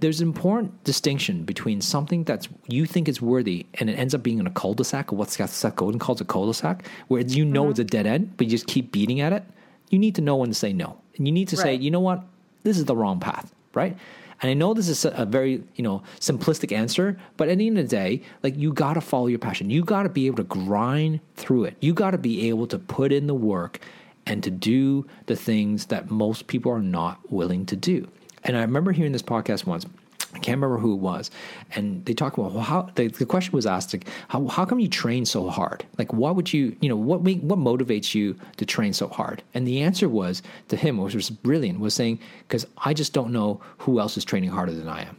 [0.00, 4.22] there's an important distinction between something that you think is worthy and it ends up
[4.22, 7.72] being in a cul-de-sac, or what Seth Godin calls a cul-de-sac, where you know mm-hmm.
[7.72, 9.44] it's a dead end, but you just keep beating at it.
[9.90, 11.62] You need to know when to say no, and you need to right.
[11.62, 12.24] say, you know what,
[12.62, 13.96] this is the wrong path, right?
[14.40, 17.78] And I know this is a very, you know, simplistic answer, but at the end
[17.78, 19.68] of the day, like you got to follow your passion.
[19.68, 21.76] You got to be able to grind through it.
[21.80, 23.80] You got to be able to put in the work
[24.26, 28.06] and to do the things that most people are not willing to do.
[28.44, 29.86] And I remember hearing this podcast once
[30.34, 31.30] I can't remember who it was,
[31.74, 34.78] and they talk about well, how the, the question was asked like how how come
[34.78, 35.84] you train so hard?
[35.96, 39.42] Like what would you you know what make, what motivates you to train so hard?
[39.54, 43.32] And the answer was to him, which was brilliant, was saying because I just don't
[43.32, 45.16] know who else is training harder than I am.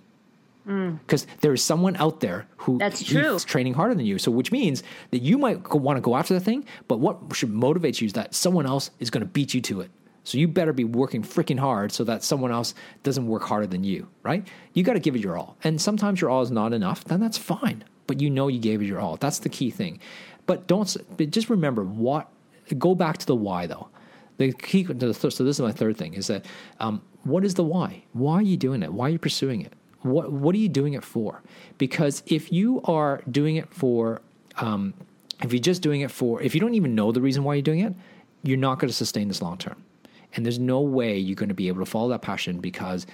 [0.69, 1.39] Because mm.
[1.41, 3.33] there is someone out there who That's true.
[3.35, 4.19] is training harder than you.
[4.19, 7.49] So, which means that you might want to go after the thing, but what should
[7.49, 9.89] motivate you is that someone else is going to beat you to it.
[10.23, 13.83] So you better be working freaking hard so that someone else doesn't work harder than
[13.83, 14.47] you, right?
[14.73, 15.57] You got to give it your all.
[15.63, 17.83] And sometimes your all is not enough, then that's fine.
[18.07, 19.17] But you know you gave it your all.
[19.17, 19.99] That's the key thing.
[20.45, 22.27] But don't but just remember what
[22.77, 23.89] go back to the why though.
[24.37, 26.45] The key to the so this is my third thing is that
[26.79, 28.03] um, what is the why?
[28.13, 28.91] Why are you doing it?
[28.93, 29.73] Why are you pursuing it?
[30.01, 31.43] What what are you doing it for?
[31.77, 34.21] Because if you are doing it for
[34.57, 34.93] um,
[35.43, 37.61] if you're just doing it for if you don't even know the reason why you're
[37.61, 37.93] doing it,
[38.43, 39.83] you're not going to sustain this long term.
[40.35, 43.07] And there's no way you're going to be able to follow that passion because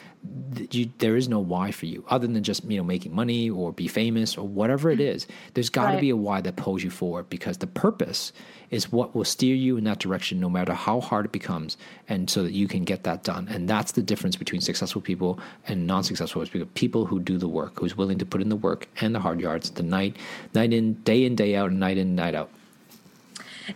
[0.56, 3.50] th- you, there is no why for you other than just you know making money
[3.50, 5.14] or be famous or whatever it mm.
[5.14, 5.28] is.
[5.54, 6.02] There's got to right.
[6.02, 8.34] be a why that pulls you forward because the purpose
[8.70, 11.78] is what will steer you in that direction no matter how hard it becomes,
[12.10, 13.48] and so that you can get that done.
[13.50, 16.68] And that's the difference between successful people and non-successful people.
[16.74, 19.40] People who do the work, who's willing to put in the work and the hard
[19.40, 20.18] yards, the night,
[20.54, 22.50] night in, day in, day out, night in, night out.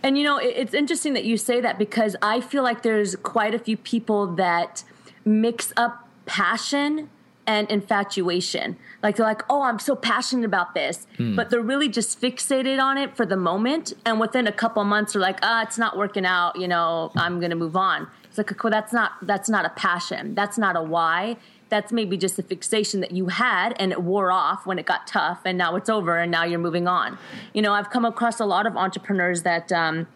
[0.02, 3.54] And you know, it's interesting that you say that because I feel like there's quite
[3.54, 4.84] a few people that
[5.24, 7.10] mix up passion
[7.46, 8.76] and infatuation.
[9.02, 11.34] Like they're like, "Oh, I'm so passionate about this," hmm.
[11.34, 15.14] but they're really just fixated on it for the moment, and within a couple months,
[15.14, 16.56] they're like, "Ah, it's not working out.
[16.56, 19.70] You know, I'm going to move on." It's like, well, that's not that's not a
[19.70, 20.34] passion.
[20.34, 21.36] That's not a why
[21.70, 25.06] that's maybe just a fixation that you had and it wore off when it got
[25.06, 27.16] tough and now it's over and now you're moving on.
[27.54, 30.06] You know, I've come across a lot of entrepreneurs that um,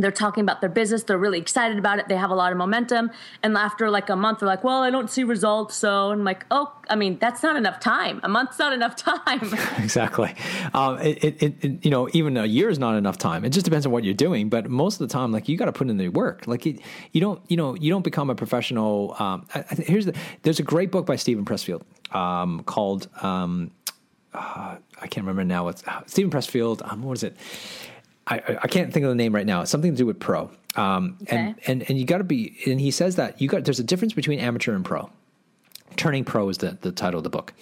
[0.00, 2.58] they're talking about their business they're really excited about it they have a lot of
[2.58, 3.10] momentum
[3.42, 6.44] and after like a month they're like well i don't see results so i'm like
[6.50, 9.40] oh i mean that's not enough time a month's not enough time
[9.78, 10.34] exactly
[10.74, 13.64] um, it, it, it, you know even a year is not enough time it just
[13.64, 15.88] depends on what you're doing but most of the time like you got to put
[15.88, 16.80] in the work like it,
[17.12, 20.60] you don't you know you don't become a professional um, I, I, here's the there's
[20.60, 21.82] a great book by Steven Pressfield
[22.14, 23.70] um, called um,
[24.32, 25.64] uh, I can't remember now.
[25.64, 26.88] What's uh, Steven Pressfield?
[26.90, 27.36] Um, what is it?
[28.26, 29.62] I, I can't think of the name right now.
[29.62, 30.50] It's something to do with pro.
[30.76, 31.36] Um, okay.
[31.36, 33.84] and, and, and you got to be, and he says that you got, there's a
[33.84, 35.10] difference between amateur and pro.
[35.96, 37.52] Turning Pro is the, the title of the book.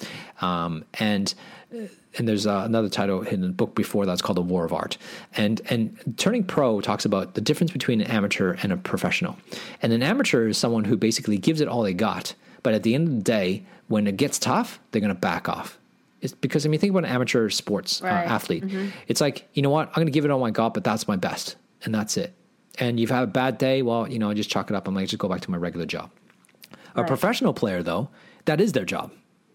[0.42, 1.34] Um, and,
[1.70, 4.98] and there's uh, another title in the book before that's called The War of Art.
[5.34, 9.38] And, and Turning Pro talks about the difference between an amateur and a professional.
[9.80, 12.34] And an amateur is someone who basically gives it all they got.
[12.62, 15.48] But at the end of the day, when it gets tough, they're going to back
[15.48, 15.78] off
[16.20, 18.26] it's because I mean, think about an amateur sports uh, right.
[18.26, 18.64] uh, athlete.
[18.64, 18.88] Mm-hmm.
[19.06, 21.06] It's like you know what, I'm going to give it all my god, but that's
[21.08, 22.34] my best, and that's it.
[22.78, 24.86] And you've had a bad day, well, you know, I just chalk it up.
[24.86, 26.10] I'm like, just go back to my regular job.
[26.70, 27.04] Right.
[27.04, 28.08] A professional player, though,
[28.44, 29.10] that is their job.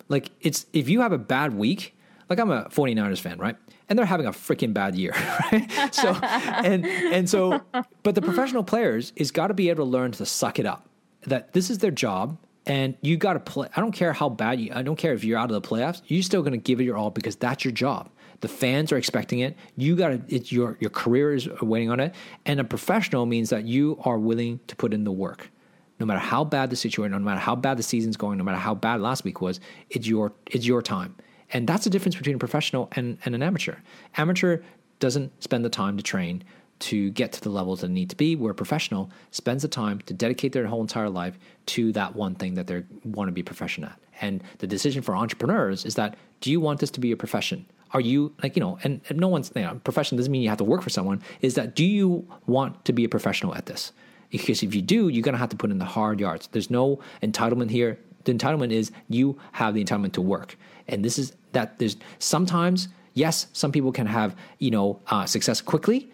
[0.09, 1.95] Like it's if you have a bad week,
[2.29, 3.55] like I'm a 49ers fan, right?
[3.89, 5.11] And they're having a freaking bad year,
[5.51, 5.93] right?
[5.93, 7.61] So and and so,
[8.03, 10.87] but the professional players is got to be able to learn to suck it up.
[11.25, 13.67] That this is their job and you got to play.
[13.75, 14.71] I don't care how bad you.
[14.73, 16.01] I don't care if you're out of the playoffs.
[16.07, 18.09] You're still going to give it your all because that's your job.
[18.39, 19.55] The fans are expecting it.
[19.77, 20.21] You got to.
[20.27, 22.13] It's your your career is waiting on it.
[22.45, 25.49] And a professional means that you are willing to put in the work,
[25.99, 28.57] no matter how bad the situation, no matter how bad the season's going, no matter
[28.57, 29.59] how bad last week was.
[29.89, 31.15] It's your it's your time,
[31.51, 33.75] and that's the difference between a professional and, and an amateur.
[34.17, 34.61] Amateur
[34.99, 36.43] doesn't spend the time to train
[36.83, 39.99] to get to the levels that need to be, where a professional spends the time
[40.01, 43.41] to dedicate their whole entire life to that one thing that they want to be
[43.41, 43.99] professional at.
[44.21, 47.65] And the decision for entrepreneurs is that do you want this to be a profession?
[47.91, 50.49] Are you like, you know, and, and no one's, you know, profession doesn't mean you
[50.49, 53.65] have to work for someone, is that do you want to be a professional at
[53.65, 53.93] this?
[54.29, 56.47] Because if you do, you're going to have to put in the hard yards.
[56.51, 57.99] There's no entitlement here.
[58.23, 61.77] The entitlement is you have the entitlement to work, and this is that.
[61.77, 66.09] There's sometimes yes, some people can have you know uh, success quickly,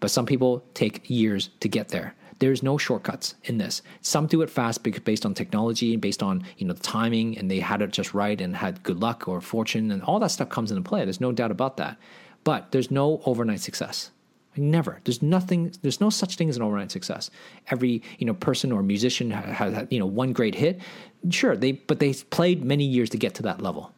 [0.00, 2.14] but some people take years to get there.
[2.40, 3.82] There's no shortcuts in this.
[4.00, 7.50] Some do it fast based on technology and based on you know the timing, and
[7.50, 10.48] they had it just right and had good luck or fortune, and all that stuff
[10.48, 11.04] comes into play.
[11.04, 11.98] There's no doubt about that.
[12.42, 14.10] But there's no overnight success.
[14.56, 15.00] Never.
[15.04, 15.72] There's nothing.
[15.82, 17.30] There's no such thing as an overnight success.
[17.68, 20.80] Every you know person or musician has you know one great hit.
[21.28, 23.92] Sure, they but they played many years to get to that level,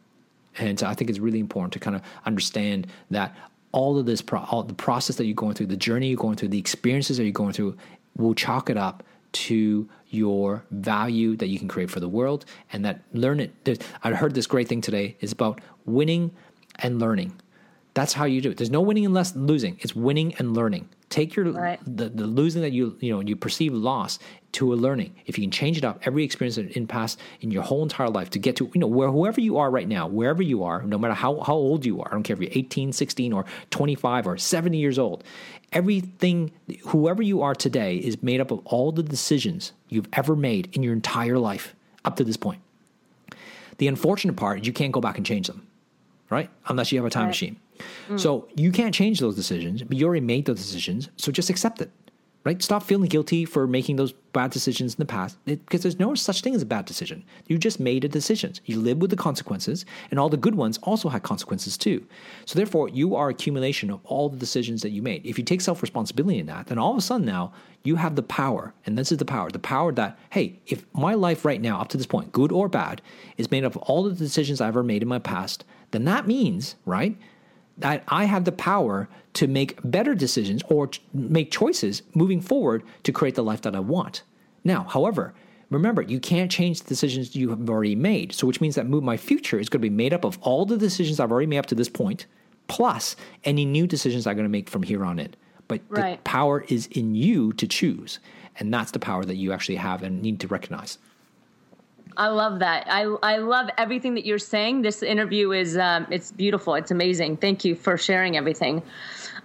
[0.57, 3.35] and so I think it's really important to kind of understand that
[3.73, 6.37] all of this, pro- all the process that you're going through, the journey you're going
[6.37, 7.75] through, the experiences that you're going through,
[8.15, 12.85] will chalk it up to your value that you can create for the world, and
[12.85, 13.83] that learn it.
[14.03, 16.31] I heard this great thing today is about winning
[16.79, 17.33] and learning.
[17.93, 18.57] That's how you do it.
[18.57, 19.77] There's no winning and less losing.
[19.81, 20.89] It's winning and learning.
[21.09, 21.79] Take your right.
[21.85, 24.17] the, the losing that you you know you perceive loss
[24.53, 25.15] to a learning.
[25.27, 28.31] If you can change it up, every experience in past in your whole entire life
[28.31, 30.97] to get to you know where whoever you are right now, wherever you are, no
[30.97, 34.27] matter how how old you are, I don't care if you're 18, 16 or 25
[34.27, 35.23] or 70 years old.
[35.71, 36.51] Everything
[36.87, 40.81] whoever you are today is made up of all the decisions you've ever made in
[40.81, 41.75] your entire life
[42.05, 42.61] up to this point.
[43.77, 45.67] The unfortunate part is you can't go back and change them,
[46.31, 46.49] right?
[46.67, 47.29] Unless you have a time right.
[47.29, 47.59] machine.
[48.07, 48.19] Mm.
[48.19, 51.09] So you can't change those decisions, but you already made those decisions.
[51.17, 51.91] So just accept it,
[52.43, 52.61] right?
[52.61, 56.41] Stop feeling guilty for making those bad decisions in the past because there's no such
[56.41, 57.23] thing as a bad decision.
[57.47, 58.53] You just made a decision.
[58.65, 62.05] You live with the consequences, and all the good ones also had consequences too.
[62.45, 65.25] So therefore, you are accumulation of all the decisions that you made.
[65.25, 68.15] If you take self responsibility in that, then all of a sudden now you have
[68.15, 71.61] the power, and this is the power the power that, hey, if my life right
[71.61, 73.01] now, up to this point, good or bad,
[73.37, 76.27] is made up of all the decisions I've ever made in my past, then that
[76.27, 77.17] means, right?
[77.77, 83.11] That I have the power to make better decisions or make choices moving forward to
[83.11, 84.23] create the life that I want.
[84.63, 85.33] Now, however,
[85.69, 88.33] remember, you can't change the decisions you have already made.
[88.33, 90.77] So, which means that my future is going to be made up of all the
[90.77, 92.27] decisions I've already made up to this point,
[92.67, 95.33] plus any new decisions I'm going to make from here on in.
[95.67, 96.17] But right.
[96.17, 98.19] the power is in you to choose.
[98.57, 100.99] And that's the power that you actually have and need to recognize.
[102.17, 102.85] I love that.
[102.87, 104.81] I I love everything that you're saying.
[104.81, 106.75] This interview is um, it's beautiful.
[106.75, 107.37] It's amazing.
[107.37, 108.81] Thank you for sharing everything.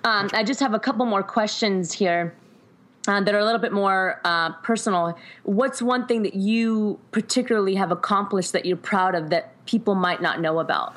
[0.04, 2.34] Um, I just have a couple more questions here.
[3.06, 5.16] Uh, that are a little bit more uh, personal.
[5.44, 10.20] What's one thing that you particularly have accomplished that you're proud of that people might
[10.20, 10.94] not know about?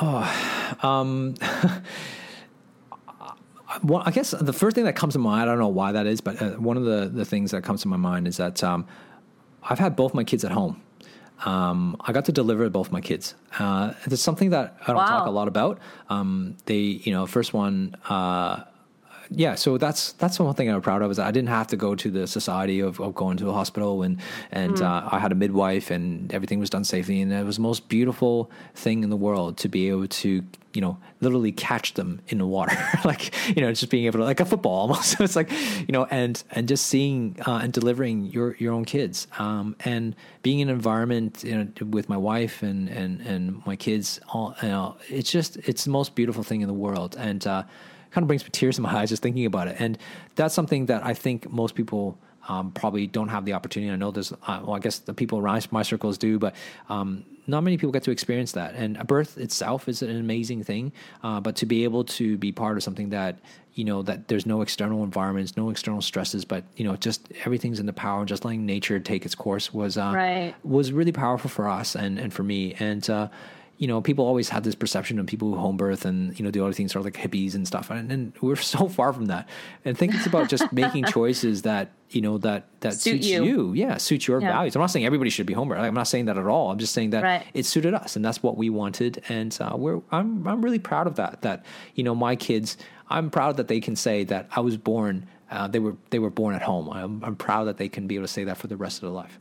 [0.00, 1.34] Oh, um,
[3.82, 6.06] well, I guess the first thing that comes to mind, I don't know why that
[6.06, 8.64] is, but uh, one of the, the things that comes to my mind is that
[8.64, 8.86] um,
[9.68, 10.82] I've had both my kids at home.
[11.44, 13.34] Um, I got to deliver both my kids.
[13.58, 15.06] Uh, it's something that I don't wow.
[15.06, 15.78] talk a lot about.
[16.08, 18.64] Um, they, you know, first one, uh,
[19.30, 21.94] yeah, so that's that's one thing I'm proud of is I didn't have to go
[21.94, 24.18] to the society of, of going to a hospital and
[24.50, 24.82] and mm.
[24.82, 27.88] uh, I had a midwife and everything was done safely and it was the most
[27.88, 32.38] beautiful thing in the world to be able to you know literally catch them in
[32.38, 32.76] the water.
[33.04, 35.20] Like you know just being able to like a football almost.
[35.20, 39.26] It's like you know and and just seeing uh, and delivering your your own kids.
[39.38, 43.76] Um, and being in an environment you know, with my wife and and and my
[43.76, 47.14] kids all you know it's just it's the most beautiful thing in the world.
[47.18, 47.64] And uh,
[48.10, 49.76] kind of brings tears in my eyes just thinking about it.
[49.78, 49.98] And
[50.34, 52.18] that's something that I think most people
[52.48, 53.92] um, probably don't have the opportunity.
[53.92, 56.54] I know there's, uh, well, I guess the people around my circles do, but
[56.88, 58.74] um, not many people get to experience that.
[58.74, 60.92] And a birth itself is an amazing thing,
[61.22, 63.38] uh, but to be able to be part of something that
[63.74, 67.78] you know that there's no external environments, no external stresses, but you know just everything's
[67.78, 70.54] in the power, just letting nature take its course was uh, right.
[70.64, 72.74] was really powerful for us and and for me.
[72.80, 73.28] And uh,
[73.78, 76.50] you know, people always have this perception of people who home birth and, you know,
[76.50, 77.90] the other things are like hippies and stuff.
[77.90, 79.48] And, and we're so far from that.
[79.84, 83.28] And I think it's about just making choices that, you know, that, that Suit suits
[83.28, 83.44] you.
[83.44, 83.72] you.
[83.74, 83.96] Yeah.
[83.96, 84.50] Suits your yeah.
[84.50, 84.74] values.
[84.74, 85.78] I'm not saying everybody should be home birth.
[85.78, 86.72] I'm not saying that at all.
[86.72, 87.46] I'm just saying that right.
[87.54, 89.22] it suited us and that's what we wanted.
[89.28, 91.64] And uh, we're, I'm, I'm really proud of that, that,
[91.94, 95.68] you know, my kids, I'm proud that they can say that I was born, uh,
[95.68, 96.90] they were, they were born at home.
[96.90, 99.02] I'm, I'm proud that they can be able to say that for the rest of
[99.02, 99.38] their life.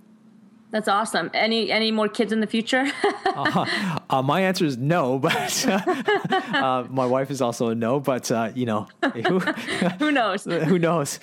[0.70, 1.32] That's awesome.
[1.34, 2.86] Any any more kids in the future?
[3.26, 8.00] uh, uh, my answer is no, but uh, my wife is also a no.
[8.00, 8.88] But uh, you know,
[9.28, 10.44] who, who knows?
[10.44, 11.20] who knows?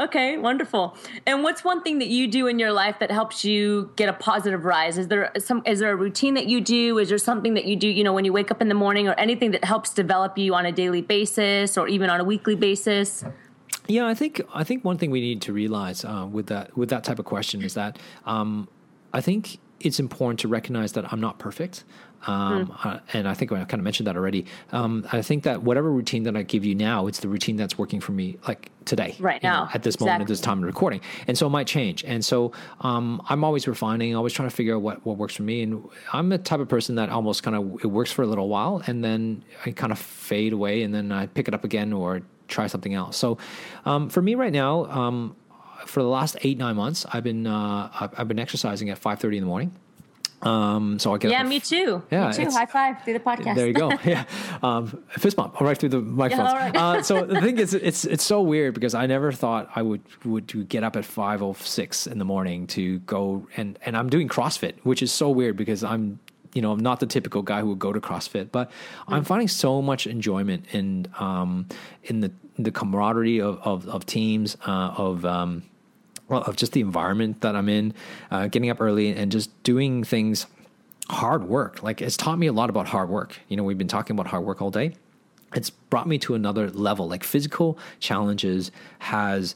[0.00, 0.96] Okay, wonderful.
[1.24, 4.12] And what's one thing that you do in your life that helps you get a
[4.12, 4.98] positive rise?
[4.98, 6.98] Is there some is there a routine that you do?
[6.98, 9.06] Is there something that you do, you know, when you wake up in the morning
[9.08, 12.56] or anything that helps develop you on a daily basis or even on a weekly
[12.56, 13.24] basis?
[13.86, 16.88] Yeah, I think I think one thing we need to realize uh, with that with
[16.90, 18.68] that type of question is that um,
[19.12, 21.84] I think it's important to recognize that I'm not perfect.
[22.26, 22.88] Um, Hmm.
[22.88, 24.46] uh, and I think I kind of mentioned that already.
[24.72, 27.76] Um, I think that whatever routine that I give you now, it's the routine that's
[27.76, 29.70] working for me, like today, Right you know, now.
[29.74, 31.02] at this moment, at this time of recording.
[31.26, 32.02] And so it might change.
[32.02, 35.42] And so um, I'm always refining, always trying to figure out what, what works for
[35.42, 35.60] me.
[35.60, 38.48] And I'm the type of person that almost kind of it works for a little
[38.48, 41.92] while, and then I kind of fade away, and then I pick it up again
[41.92, 43.16] or try something else.
[43.16, 43.38] So
[43.84, 44.84] um, for me right now.
[44.86, 45.36] Um,
[45.86, 49.36] for the last eight nine months, I've been uh, I've, been exercising at five thirty
[49.36, 49.72] in the morning.
[50.42, 52.02] Um, so I get Yeah, up me too.
[52.10, 52.50] Yeah, me too.
[52.50, 53.54] High five through the podcast.
[53.54, 53.90] there you go.
[54.04, 54.24] Yeah,
[54.62, 56.46] um, fist bump right through the microphone.
[56.46, 56.76] all right.
[56.76, 60.02] uh, so the thing is, it's it's so weird because I never thought I would
[60.24, 63.96] would to get up at five oh six in the morning to go and and
[63.96, 66.18] I'm doing CrossFit, which is so weird because I'm
[66.54, 68.70] you know I'm not the typical guy who would go to CrossFit, but
[69.06, 71.66] I'm finding so much enjoyment in um
[72.04, 75.64] in the the camaraderie of of, of teams uh, of um
[76.28, 77.92] well, of just the environment that I'm in,
[78.30, 80.46] uh, getting up early and just doing things
[81.10, 81.82] hard work.
[81.82, 83.38] Like it's taught me a lot about hard work.
[83.48, 84.94] You know, we've been talking about hard work all day.
[85.54, 87.08] It's brought me to another level.
[87.08, 89.54] Like physical challenges has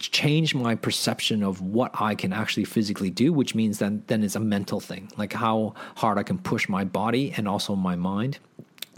[0.00, 4.36] changed my perception of what I can actually physically do, which means then then it's
[4.36, 8.38] a mental thing, like how hard I can push my body and also my mind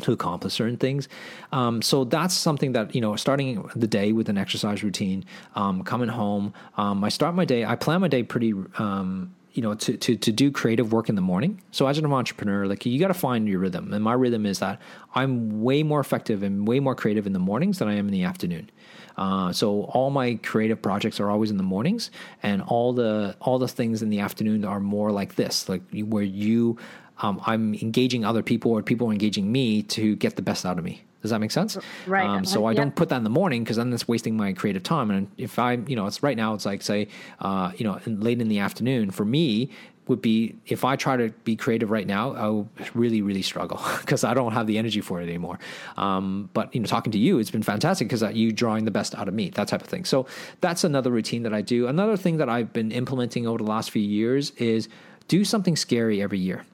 [0.01, 1.09] to accomplish certain things.
[1.53, 5.25] Um, so that's something that, you know, starting the day with an exercise routine,
[5.55, 9.63] um, coming home, um, I start my day, I plan my day pretty, um, you
[9.63, 11.61] know, to, to, to do creative work in the morning.
[11.73, 13.93] So as an entrepreneur, like you got to find your rhythm.
[13.93, 14.81] And my rhythm is that
[15.15, 18.13] I'm way more effective and way more creative in the mornings than I am in
[18.13, 18.71] the afternoon.
[19.17, 22.11] Uh, so all my creative projects are always in the mornings,
[22.43, 26.23] and all the all the things in the afternoon are more like this, like where
[26.23, 26.79] you,
[27.19, 30.79] um, I'm engaging other people or people are engaging me to get the best out
[30.79, 31.05] of me.
[31.23, 31.79] Does that make sense?
[32.09, 32.29] Right.
[32.29, 34.83] Um, so I don't put that in the morning because then that's wasting my creative
[34.83, 35.09] time.
[35.13, 37.07] And if I, you know, it's right now, it's like say,
[37.39, 39.71] uh, you know, late in the afternoon for me
[40.09, 43.81] would be if I try to be creative right now, I will really, really struggle
[44.01, 45.59] because I don't have the energy for it anymore.
[45.97, 49.15] Um, but you know, talking to you, it's been fantastic because you drawing the best
[49.15, 50.05] out of me, that type of thing.
[50.05, 50.27] So
[50.61, 51.87] that's another routine that I do.
[51.87, 54.89] Another thing that I've been implementing over the last few years is
[55.29, 56.65] do something scary every year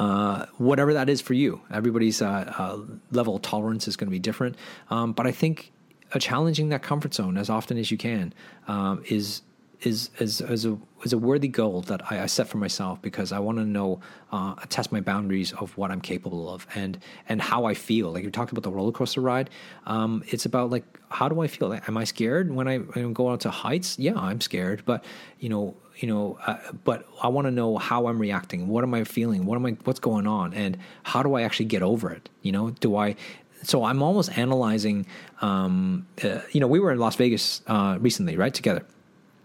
[0.00, 1.60] uh, whatever that is for you.
[1.70, 2.78] Everybody's uh, uh,
[3.10, 4.56] level of tolerance is going to be different.
[4.88, 5.72] Um, but I think
[6.14, 8.32] uh, challenging that comfort zone as often as you can
[8.66, 9.42] um, is
[9.82, 13.32] is is is a is a worthy goal that I, I set for myself because
[13.32, 14.00] I want to know
[14.32, 18.12] uh, test my boundaries of what I'm capable of and and how I feel.
[18.12, 19.50] Like you talked about the roller coaster ride,
[19.86, 21.68] um, it's about like how do I feel?
[21.68, 23.98] Like, am I scared when I, when I go out to heights?
[23.98, 25.04] Yeah, I'm scared, but
[25.38, 28.94] you know you know uh, but i want to know how i'm reacting what am
[28.94, 32.10] i feeling what am i what's going on and how do i actually get over
[32.10, 33.14] it you know do i
[33.62, 35.04] so i'm almost analyzing
[35.42, 38.86] um, uh, you know we were in las vegas uh, recently right together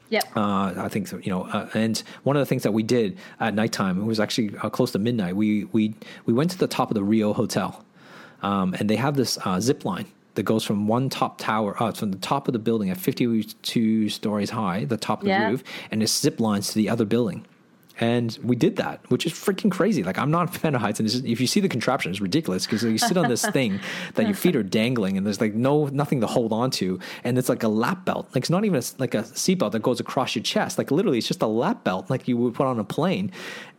[0.09, 0.37] Yep.
[0.37, 3.17] uh, I think so, you know, uh, and one of the things that we did
[3.39, 5.35] at nighttime, it was actually uh, close to midnight.
[5.35, 5.95] We we
[6.25, 7.83] we went to the top of the Rio Hotel,
[8.43, 11.91] um, and they have this uh, zip line that goes from one top tower, uh,
[11.91, 15.51] from the top of the building at fifty two stories high, the top of the
[15.51, 17.45] roof, and it zip lines to the other building.
[17.99, 20.03] And we did that, which is freaking crazy.
[20.03, 22.19] Like I'm not a fan of heights, and just, if you see the contraption, it's
[22.19, 23.79] ridiculous because you sit on this thing
[24.15, 27.37] that your feet are dangling, and there's like no nothing to hold on to, and
[27.37, 28.27] it's like a lap belt.
[28.35, 30.77] Like it's not even a, like a seatbelt that goes across your chest.
[30.77, 33.31] Like literally, it's just a lap belt, like you would put on a plane,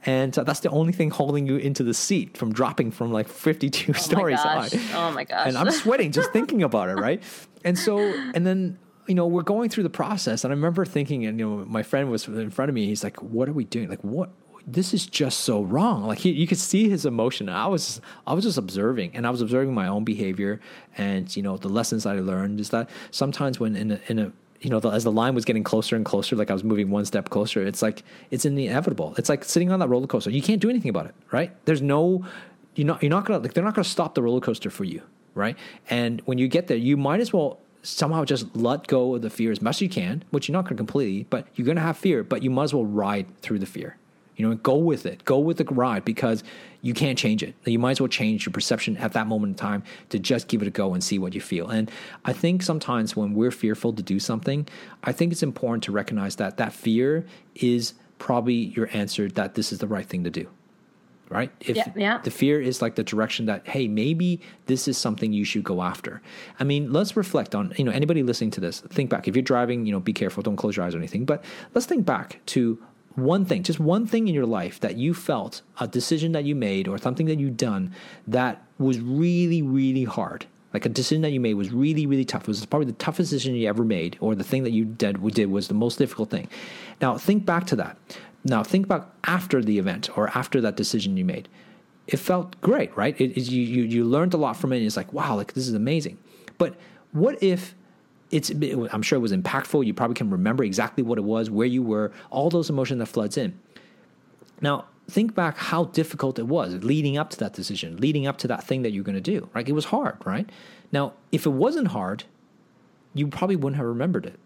[0.06, 3.28] and uh, that's the only thing holding you into the seat from dropping from like
[3.28, 5.48] 52 oh stories high Oh my gosh.
[5.48, 7.22] and I'm sweating just thinking about it, right?
[7.64, 11.26] And so, and then you know we're going through the process, and I remember thinking,
[11.26, 12.86] and you know, my friend was in front of me.
[12.86, 13.88] He's like, "What are we doing?
[13.88, 14.30] Like, what?
[14.66, 17.48] This is just so wrong." Like he, you could see his emotion.
[17.48, 20.60] I was, I was just observing, and I was observing my own behavior,
[20.96, 24.32] and you know, the lessons I learned is that sometimes when in a, in a
[24.60, 26.90] you know, the, as the line was getting closer and closer, like I was moving
[26.90, 29.14] one step closer, it's like it's inevitable.
[29.18, 30.30] It's like sitting on that roller coaster.
[30.30, 31.52] You can't do anything about it, right?
[31.66, 32.24] There's no,
[32.74, 35.02] you're not, you're not gonna like they're not gonna stop the roller coaster for you,
[35.34, 35.56] right?
[35.90, 39.30] And when you get there, you might as well somehow just let go of the
[39.30, 41.96] fear as much as you can, which you're not gonna completely, but you're gonna have
[41.96, 43.96] fear, but you might as well ride through the fear.
[44.36, 45.24] You know, go with it.
[45.24, 46.44] Go with the ride because
[46.82, 47.54] you can't change it.
[47.64, 50.60] You might as well change your perception at that moment in time to just give
[50.60, 51.68] it a go and see what you feel.
[51.68, 51.90] And
[52.24, 54.68] I think sometimes when we're fearful to do something,
[55.02, 57.24] I think it's important to recognize that that fear
[57.54, 60.48] is probably your answer that this is the right thing to do.
[61.28, 61.50] Right?
[61.60, 62.18] If Yeah, yeah.
[62.18, 65.82] the fear is like the direction that, hey, maybe this is something you should go
[65.82, 66.22] after.
[66.60, 69.26] I mean, let's reflect on, you know, anybody listening to this, think back.
[69.26, 71.24] If you're driving, you know, be careful, don't close your eyes or anything.
[71.24, 71.42] But
[71.74, 72.78] let's think back to
[73.16, 76.54] one thing, just one thing in your life that you felt, a decision that you
[76.54, 77.92] made or something that you done
[78.28, 80.46] that was really, really hard.
[80.74, 82.42] Like a decision that you made was really, really tough.
[82.42, 85.26] It was probably the toughest decision you ever made, or the thing that you did,
[85.32, 86.48] did was the most difficult thing.
[87.00, 87.96] Now, think back to that.
[88.46, 91.48] Now, think about after the event or after that decision you made.
[92.06, 93.20] It felt great, right?
[93.20, 94.76] It, it, you, you, you learned a lot from it.
[94.76, 96.18] And it's like, wow, like this is amazing.
[96.56, 96.76] But
[97.10, 97.74] what if
[98.30, 99.84] it's, I'm sure it was impactful.
[99.84, 103.06] You probably can remember exactly what it was, where you were, all those emotions that
[103.06, 103.58] floods in.
[104.60, 108.48] Now, think back how difficult it was leading up to that decision, leading up to
[108.48, 109.48] that thing that you're going to do.
[109.54, 109.68] Right?
[109.68, 110.48] It was hard, right?
[110.92, 112.24] Now, if it wasn't hard,
[113.14, 114.38] you probably wouldn't have remembered it.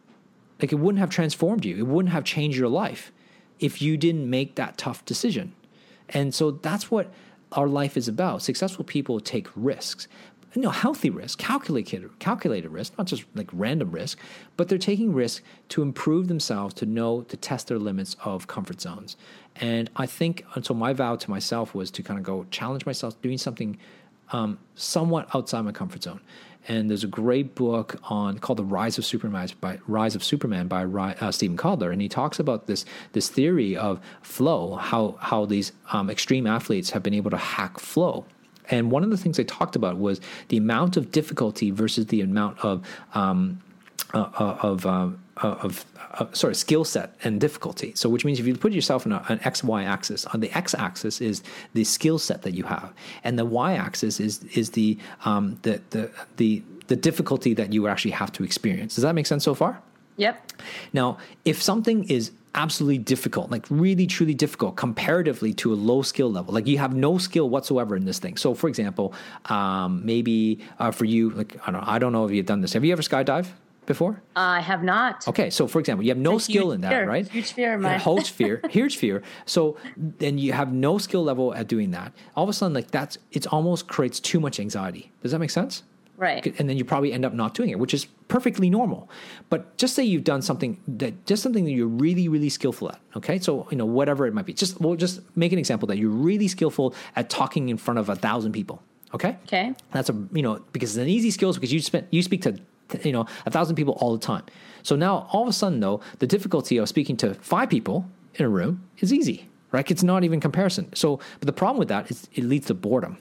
[0.61, 1.77] Like it wouldn't have transformed you.
[1.77, 3.13] It wouldn't have changed your life
[3.61, 5.53] if you didn't make that tough decision.
[6.09, 7.13] And so that's what
[7.53, 8.43] our life is about.
[8.43, 10.09] Successful people take risks.
[10.55, 14.19] You know, healthy risk, calculated, calculated risk, not just like random risk,
[14.57, 18.81] but they're taking risk to improve themselves, to know, to test their limits of comfort
[18.81, 19.17] zones.
[19.55, 22.85] And I think, and so my vow to myself was to kind of go challenge
[22.85, 23.79] myself doing something
[24.33, 26.21] um, somewhat outside my comfort zone.
[26.69, 30.69] And there's a great book on called The Rise of Superman by Rise of Superman
[30.69, 35.47] by uh, Steven Kotler, and he talks about this this theory of flow, how how
[35.47, 38.27] these um, extreme athletes have been able to hack flow.
[38.71, 42.21] And one of the things they talked about was the amount of difficulty versus the
[42.21, 43.61] amount of um,
[44.13, 45.85] uh, uh of um, of
[46.15, 47.93] uh, sorry skill set and difficulty.
[47.95, 50.75] So, which means if you put yourself on an x y axis, on the x
[50.75, 51.43] axis is
[51.75, 52.93] the skill set that you have,
[53.25, 57.87] and the y axis is is the um, the the the the difficulty that you
[57.87, 58.95] actually have to experience.
[58.97, 59.81] Does that make sense so far?
[60.17, 60.53] Yep.
[60.93, 66.31] Now, if something is absolutely difficult, like really truly difficult comparatively to a low skill
[66.31, 66.53] level.
[66.53, 68.37] Like you have no skill whatsoever in this thing.
[68.37, 69.15] So, for example,
[69.47, 72.61] um, maybe uh, for you, like I don't, know, I don't know if you've done
[72.61, 72.73] this.
[72.73, 73.47] Have you ever skydive?
[73.91, 74.23] Before?
[74.37, 75.27] Uh, I have not.
[75.27, 77.07] Okay, so for example, you have no skill in that, fear.
[77.07, 77.27] right?
[77.29, 79.23] Huge fear, my huge fear, huge fear.
[79.47, 82.13] So then you have no skill level at doing that.
[82.37, 85.11] All of a sudden, like that's it almost creates too much anxiety.
[85.23, 85.83] Does that make sense?
[86.17, 86.47] Right.
[86.61, 89.09] And then you probably end up not doing it, which is perfectly normal.
[89.49, 93.01] But just say you've done something that just something that you're really, really skillful at.
[93.17, 93.39] Okay.
[93.39, 94.53] So, you know, whatever it might be.
[94.53, 98.09] Just we'll just make an example that you're really skillful at talking in front of
[98.11, 98.83] a thousand people.
[99.15, 99.39] Okay.
[99.45, 99.75] Okay.
[99.93, 102.61] That's a you know, because it's an easy skill because you spent you speak to
[103.05, 104.45] you know a thousand people all the time.
[104.83, 108.45] So now all of a sudden though, the difficulty of speaking to five people in
[108.45, 109.49] a room is easy.
[109.73, 109.89] Right?
[109.89, 110.93] It's not even comparison.
[110.95, 113.19] So but the problem with that is it leads to boredom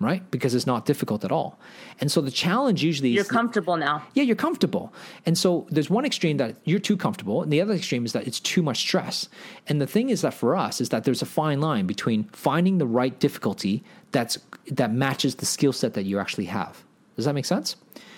[0.00, 0.28] right?
[0.30, 1.58] Because it's not difficult at all.
[2.00, 4.02] And so the challenge usually is you're is comfortable now.
[4.14, 4.92] Yeah, you're comfortable.
[5.24, 8.26] And so there's one extreme that you're too comfortable, and the other extreme is that
[8.26, 9.28] it's too much stress.
[9.68, 12.78] And the thing is that for us is that there's a fine line between finding
[12.78, 13.82] the right difficulty
[14.12, 14.38] that's
[14.70, 16.84] that matches the skill set that you actually have.
[17.16, 17.76] Does that make sense?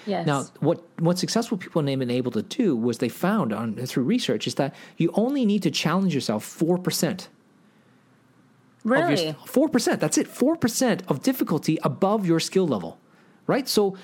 [0.08, 0.26] Yes.
[0.26, 4.04] Now, what what successful people have been able to do was they found on through
[4.04, 7.28] research is that you only need to challenge yourself four percent
[8.84, 9.34] Really?
[9.46, 10.00] Four percent.
[10.00, 10.26] That's it.
[10.28, 12.98] Four percent of difficulty above your skill level,
[13.46, 13.68] right?
[13.68, 13.96] So,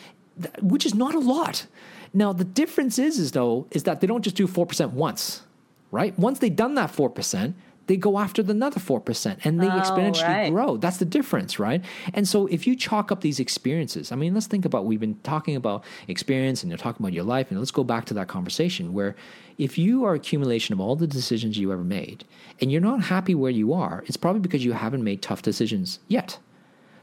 [0.61, 1.67] which is not a lot.
[2.13, 5.43] Now the difference is, is though, is that they don't just do four percent once,
[5.91, 6.17] right?
[6.19, 9.70] Once they've done that four percent, they go after the another 4% and they oh,
[9.70, 10.51] exponentially right.
[10.51, 10.76] grow.
[10.76, 11.85] That's the difference, right?
[12.14, 15.18] And so if you chalk up these experiences, I mean, let's think about we've been
[15.22, 18.28] talking about experience and you're talking about your life, and let's go back to that
[18.28, 19.14] conversation where
[19.59, 22.24] if you are accumulation of all the decisions you ever made
[22.61, 25.99] and you're not happy where you are, it's probably because you haven't made tough decisions
[26.09, 26.39] yet.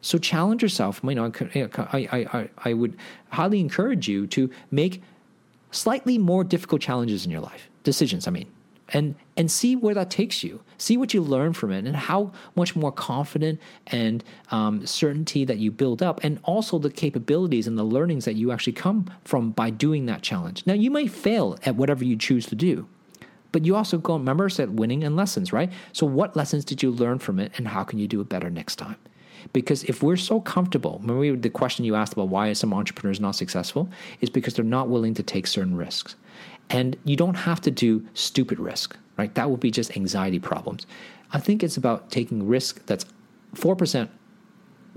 [0.01, 1.01] So challenge yourself.
[1.03, 2.97] You know, I, I, I, I would
[3.29, 5.03] highly encourage you to make
[5.69, 8.47] slightly more difficult challenges in your life, decisions, I mean
[8.93, 10.61] and and see where that takes you.
[10.77, 15.57] See what you learn from it, and how much more confident and um, certainty that
[15.57, 19.51] you build up, and also the capabilities and the learnings that you actually come from
[19.51, 20.63] by doing that challenge.
[20.65, 22.87] Now, you may fail at whatever you choose to do,
[23.51, 24.13] but you also go.
[24.13, 25.71] Remember, I said winning and lessons, right?
[25.93, 28.49] So, what lessons did you learn from it, and how can you do it better
[28.49, 28.97] next time?
[29.53, 33.35] Because if we're so comfortable, remember the question you asked about why some entrepreneurs not
[33.35, 33.89] successful
[34.19, 36.15] is because they're not willing to take certain risks.
[36.71, 39.33] And you don't have to do stupid risk, right?
[39.35, 40.87] That would be just anxiety problems.
[41.33, 43.05] I think it's about taking risk that's
[43.55, 44.07] 4%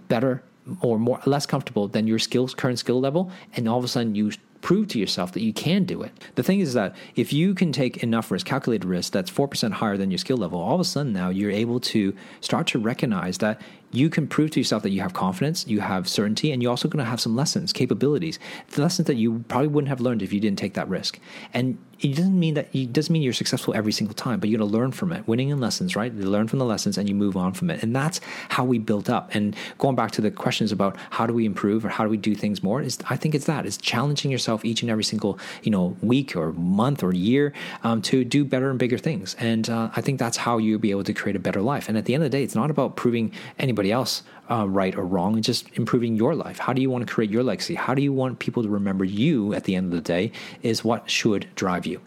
[0.09, 0.43] better
[0.81, 4.15] or more less comfortable than your skills current skill level and all of a sudden
[4.15, 4.31] you
[4.63, 6.11] prove to yourself that you can do it.
[6.37, 9.99] The thing is that if you can take enough risk, calculated risk that's 4% higher
[9.99, 13.39] than your skill level, all of a sudden now you're able to start to recognize
[13.39, 13.61] that
[13.97, 16.89] you can prove to yourself that you have confidence, you have certainty, and you're also
[16.89, 18.39] going to have some lessons, capabilities,
[18.71, 21.19] the lessons that you probably wouldn't have learned if you didn't take that risk.
[21.53, 24.59] And it doesn't mean that it doesn't mean you're successful every single time, but you're
[24.59, 26.13] going to learn from it, winning in lessons, right?
[26.13, 28.21] You learn from the lessons and you move on from it, and that's
[28.51, 29.35] how we build up.
[29.35, 32.17] And going back to the questions about how do we improve or how do we
[32.17, 35.39] do things more, is I think it's that it's challenging yourself each and every single
[35.63, 39.35] you know week or month or year um, to do better and bigger things.
[39.39, 41.89] And uh, I think that's how you'll be able to create a better life.
[41.89, 44.95] And at the end of the day, it's not about proving anybody else uh, right
[44.95, 45.39] or wrong.
[45.39, 46.59] It's just improving your life.
[46.59, 47.75] How do you want to create your legacy?
[47.75, 50.33] How do you want people to remember you at the end of the day?
[50.63, 52.01] Is what should drive you.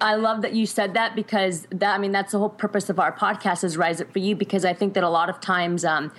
[0.00, 2.98] I love that you said that because that I mean that's the whole purpose of
[2.98, 5.84] our podcast is Rise Up for You because I think that a lot of times
[5.84, 6.10] um,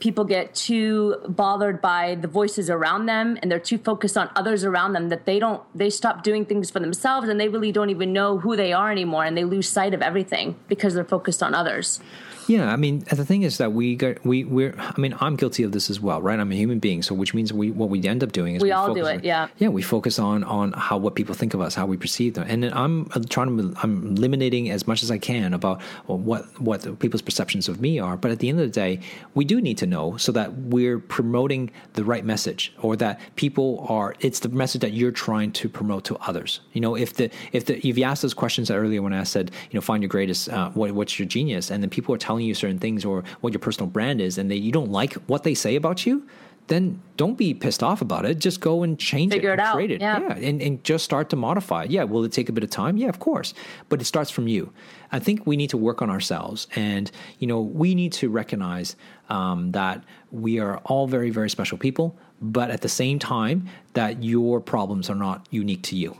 [0.00, 4.64] people get too bothered by the voices around them and they're too focused on others
[4.64, 7.90] around them that they don't they stop doing things for themselves and they really don't
[7.90, 11.40] even know who they are anymore and they lose sight of everything because they're focused
[11.40, 12.00] on others.
[12.46, 14.74] Yeah, I mean, the thing is that we got, we we're.
[14.78, 16.38] I mean, I'm guilty of this as well, right?
[16.38, 18.68] I'm a human being, so which means we what we end up doing is we,
[18.68, 19.16] we all do it.
[19.16, 21.96] On, yeah, yeah, we focus on on how what people think of us, how we
[21.96, 26.60] perceive them, and I'm trying to I'm eliminating as much as I can about what
[26.60, 28.16] what people's perceptions of me are.
[28.16, 29.00] But at the end of the day,
[29.34, 33.86] we do need to know so that we're promoting the right message, or that people
[33.88, 34.14] are.
[34.20, 36.60] It's the message that you're trying to promote to others.
[36.72, 39.50] You know, if the if the if you asked those questions earlier when I said,
[39.70, 42.33] you know, find your greatest, uh, what, what's your genius, and then people are telling
[42.40, 45.42] you certain things or what your personal brand is, and they you don't like what
[45.42, 46.26] they say about you,
[46.66, 48.38] then don't be pissed off about it.
[48.38, 49.74] Just go and change Figure it, it out.
[49.74, 50.00] Create it.
[50.00, 50.20] Yeah.
[50.20, 50.34] yeah.
[50.34, 51.90] And, and just start to modify it.
[51.90, 52.04] Yeah.
[52.04, 52.96] Will it take a bit of time?
[52.96, 53.52] Yeah, of course.
[53.88, 54.72] But it starts from you.
[55.12, 56.66] I think we need to work on ourselves.
[56.74, 58.96] And, you know, we need to recognize
[59.28, 62.16] um, that we are all very, very special people.
[62.40, 66.16] But at the same time, that your problems are not unique to you.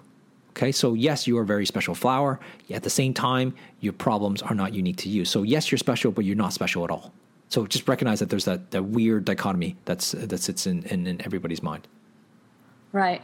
[0.57, 2.39] Okay, so yes, you are a very special flower.
[2.71, 5.25] At the same time, your problems are not unique to you.
[5.25, 7.13] So yes, you're special, but you're not special at all.
[7.49, 11.21] So just recognize that there's that, that weird dichotomy that's that sits in, in, in
[11.23, 11.89] everybody's mind.
[12.93, 13.21] Right.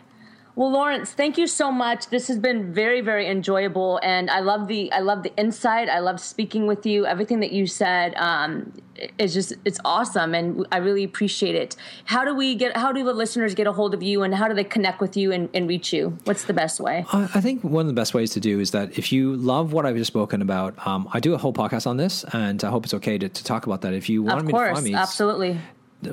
[0.57, 2.09] Well, Lawrence, thank you so much.
[2.09, 5.88] This has been very, very enjoyable, and I love the I love the insight.
[5.88, 7.07] I love speaking with you.
[7.07, 8.72] Everything that you said um,
[9.18, 11.76] is just it's awesome, and I really appreciate it.
[12.05, 12.76] How do we get?
[12.76, 15.16] How do the listeners get a hold of you, and how do they connect with
[15.16, 16.18] you and, and reach you?
[16.24, 17.07] What's the best way?
[17.12, 19.86] I think one of the best ways to do is that if you love what
[19.86, 22.84] I've just spoken about, um, I do a whole podcast on this, and I hope
[22.84, 23.94] it's okay to, to talk about that.
[23.94, 25.61] If you want of me course, to find me, absolutely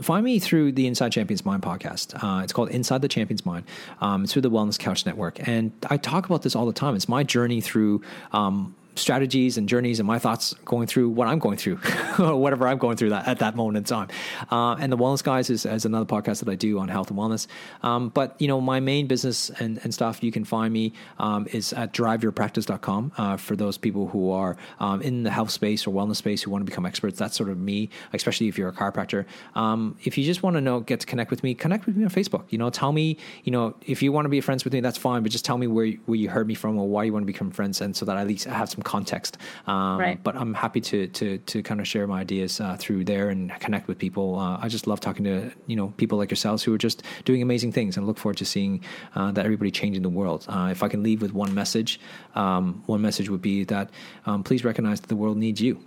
[0.01, 2.21] find me through the Inside Champions Mind podcast.
[2.23, 3.65] Uh, it's called Inside the Champions Mind.
[4.01, 6.95] Um, it's through the Wellness Couch Network, and I talk about this all the time.
[6.95, 8.01] It's my journey through.
[8.31, 11.79] Um, strategies and journeys and my thoughts going through what I'm going through,
[12.19, 14.09] or whatever I'm going through that at that moment in time.
[14.51, 17.17] Uh, and the Wellness Guys is, is, another podcast that I do on health and
[17.17, 17.47] wellness.
[17.81, 21.47] Um, but you know, my main business and, and stuff you can find me um,
[21.51, 25.91] is at driveyourpractice.com uh, for those people who are um, in the health space or
[25.91, 27.17] wellness space who want to become experts.
[27.17, 29.25] That's sort of me, especially if you're a chiropractor.
[29.55, 32.03] Um, if you just want to know, get to connect with me, connect with me
[32.03, 32.45] on Facebook.
[32.49, 34.97] You know, tell me, you know, if you want to be friends with me, that's
[34.97, 35.23] fine.
[35.23, 37.27] But just tell me where where you heard me from or why you want to
[37.27, 39.37] become friends, and so that at least I have some context.
[39.67, 40.23] Um, right.
[40.23, 43.51] But I'm happy to to to kind of share my ideas uh, through there and
[43.59, 44.39] connect with people.
[44.39, 47.41] Uh, I just love talking to you know people like yourselves who are just doing
[47.41, 48.83] amazing things, and look forward to seeing
[49.15, 50.45] uh, that everybody changing the world.
[50.47, 51.99] Uh, if I can leave with one message,
[52.35, 53.89] um, one message would be that
[54.25, 55.86] um, please recognize that the world needs you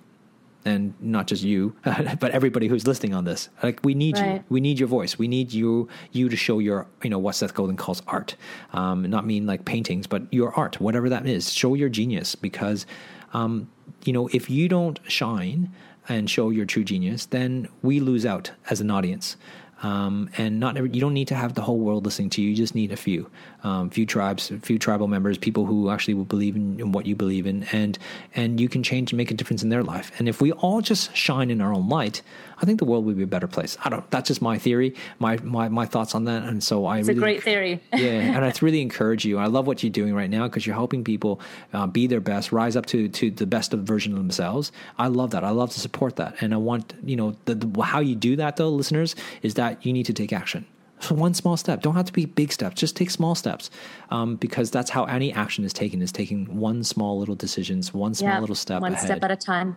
[0.64, 3.48] and not just you, but everybody who's listening on this.
[3.62, 4.34] Like we need right.
[4.34, 4.44] you.
[4.48, 5.18] We need your voice.
[5.18, 8.36] We need you you to show your you know what Seth Godin calls art.
[8.72, 11.52] Um, not mean like paintings, but your art, whatever that is.
[11.52, 12.86] Show your genius because
[13.32, 13.70] um,
[14.04, 15.72] you know if you don't shine
[16.08, 19.36] and show your true genius, then we lose out as an audience.
[19.82, 22.50] Um, and not every, you don't need to have the whole world listening to you.
[22.50, 23.30] You just need a few,
[23.64, 27.06] um, few tribes, a few tribal members, people who actually will believe in, in, what
[27.06, 27.98] you believe in, and
[28.34, 30.12] and you can change and make a difference in their life.
[30.18, 32.20] And if we all just shine in our own light,
[32.60, 33.78] I think the world would be a better place.
[33.82, 34.08] I don't.
[34.10, 36.42] That's just my theory, my my, my thoughts on that.
[36.42, 36.98] And so I.
[36.98, 37.80] It's really, a great theory.
[37.94, 39.38] yeah, and I really encourage you.
[39.38, 41.40] I love what you're doing right now because you're helping people
[41.72, 44.72] uh, be their best, rise up to to the best of version of themselves.
[44.98, 45.44] I love that.
[45.44, 48.36] I love to support that, and I want you know the, the, how you do
[48.36, 50.66] that though, listeners, is that you need to take action.
[51.00, 51.80] So one small step.
[51.80, 52.78] Don't have to be big steps.
[52.78, 53.70] Just take small steps,
[54.10, 56.02] um, because that's how any action is taken.
[56.02, 59.06] Is taking one small little decisions, one small yeah, little step, one ahead.
[59.06, 59.76] step at a time.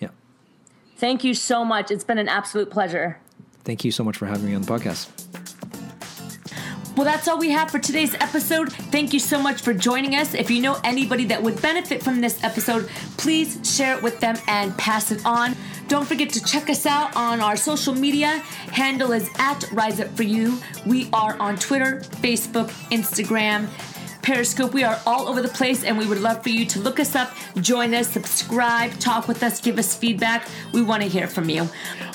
[0.00, 0.08] Yeah.
[0.96, 1.92] Thank you so much.
[1.92, 3.20] It's been an absolute pleasure.
[3.62, 5.08] Thank you so much for having me on the podcast.
[6.96, 8.72] Well, that's all we have for today's episode.
[8.72, 10.32] Thank you so much for joining us.
[10.32, 14.36] If you know anybody that would benefit from this episode, please share it with them
[14.48, 15.54] and pass it on.
[15.88, 18.42] Don't forget to check us out on our social media.
[18.72, 20.58] Handle is at Rise Up For You.
[20.84, 23.68] We are on Twitter, Facebook, Instagram,
[24.26, 24.74] Periscope.
[24.74, 27.14] We are all over the place, and we would love for you to look us
[27.14, 30.48] up, join us, subscribe, talk with us, give us feedback.
[30.72, 31.68] We want to hear from you.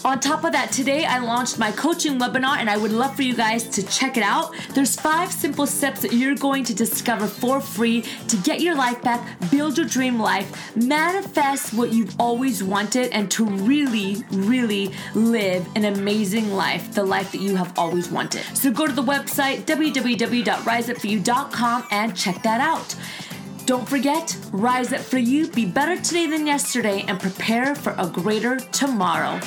[0.03, 3.21] On top of that, today I launched my coaching webinar, and I would love for
[3.21, 4.53] you guys to check it out.
[4.73, 9.01] There's five simple steps that you're going to discover for free to get your life
[9.01, 15.65] back, build your dream life, manifest what you've always wanted, and to really, really live
[15.77, 18.41] an amazing life, the life that you have always wanted.
[18.53, 22.95] So go to the website www.riseupforyou.com and and check that out.
[23.65, 28.07] Don't forget, rise up for you, be better today than yesterday, and prepare for a
[28.07, 29.39] greater tomorrow.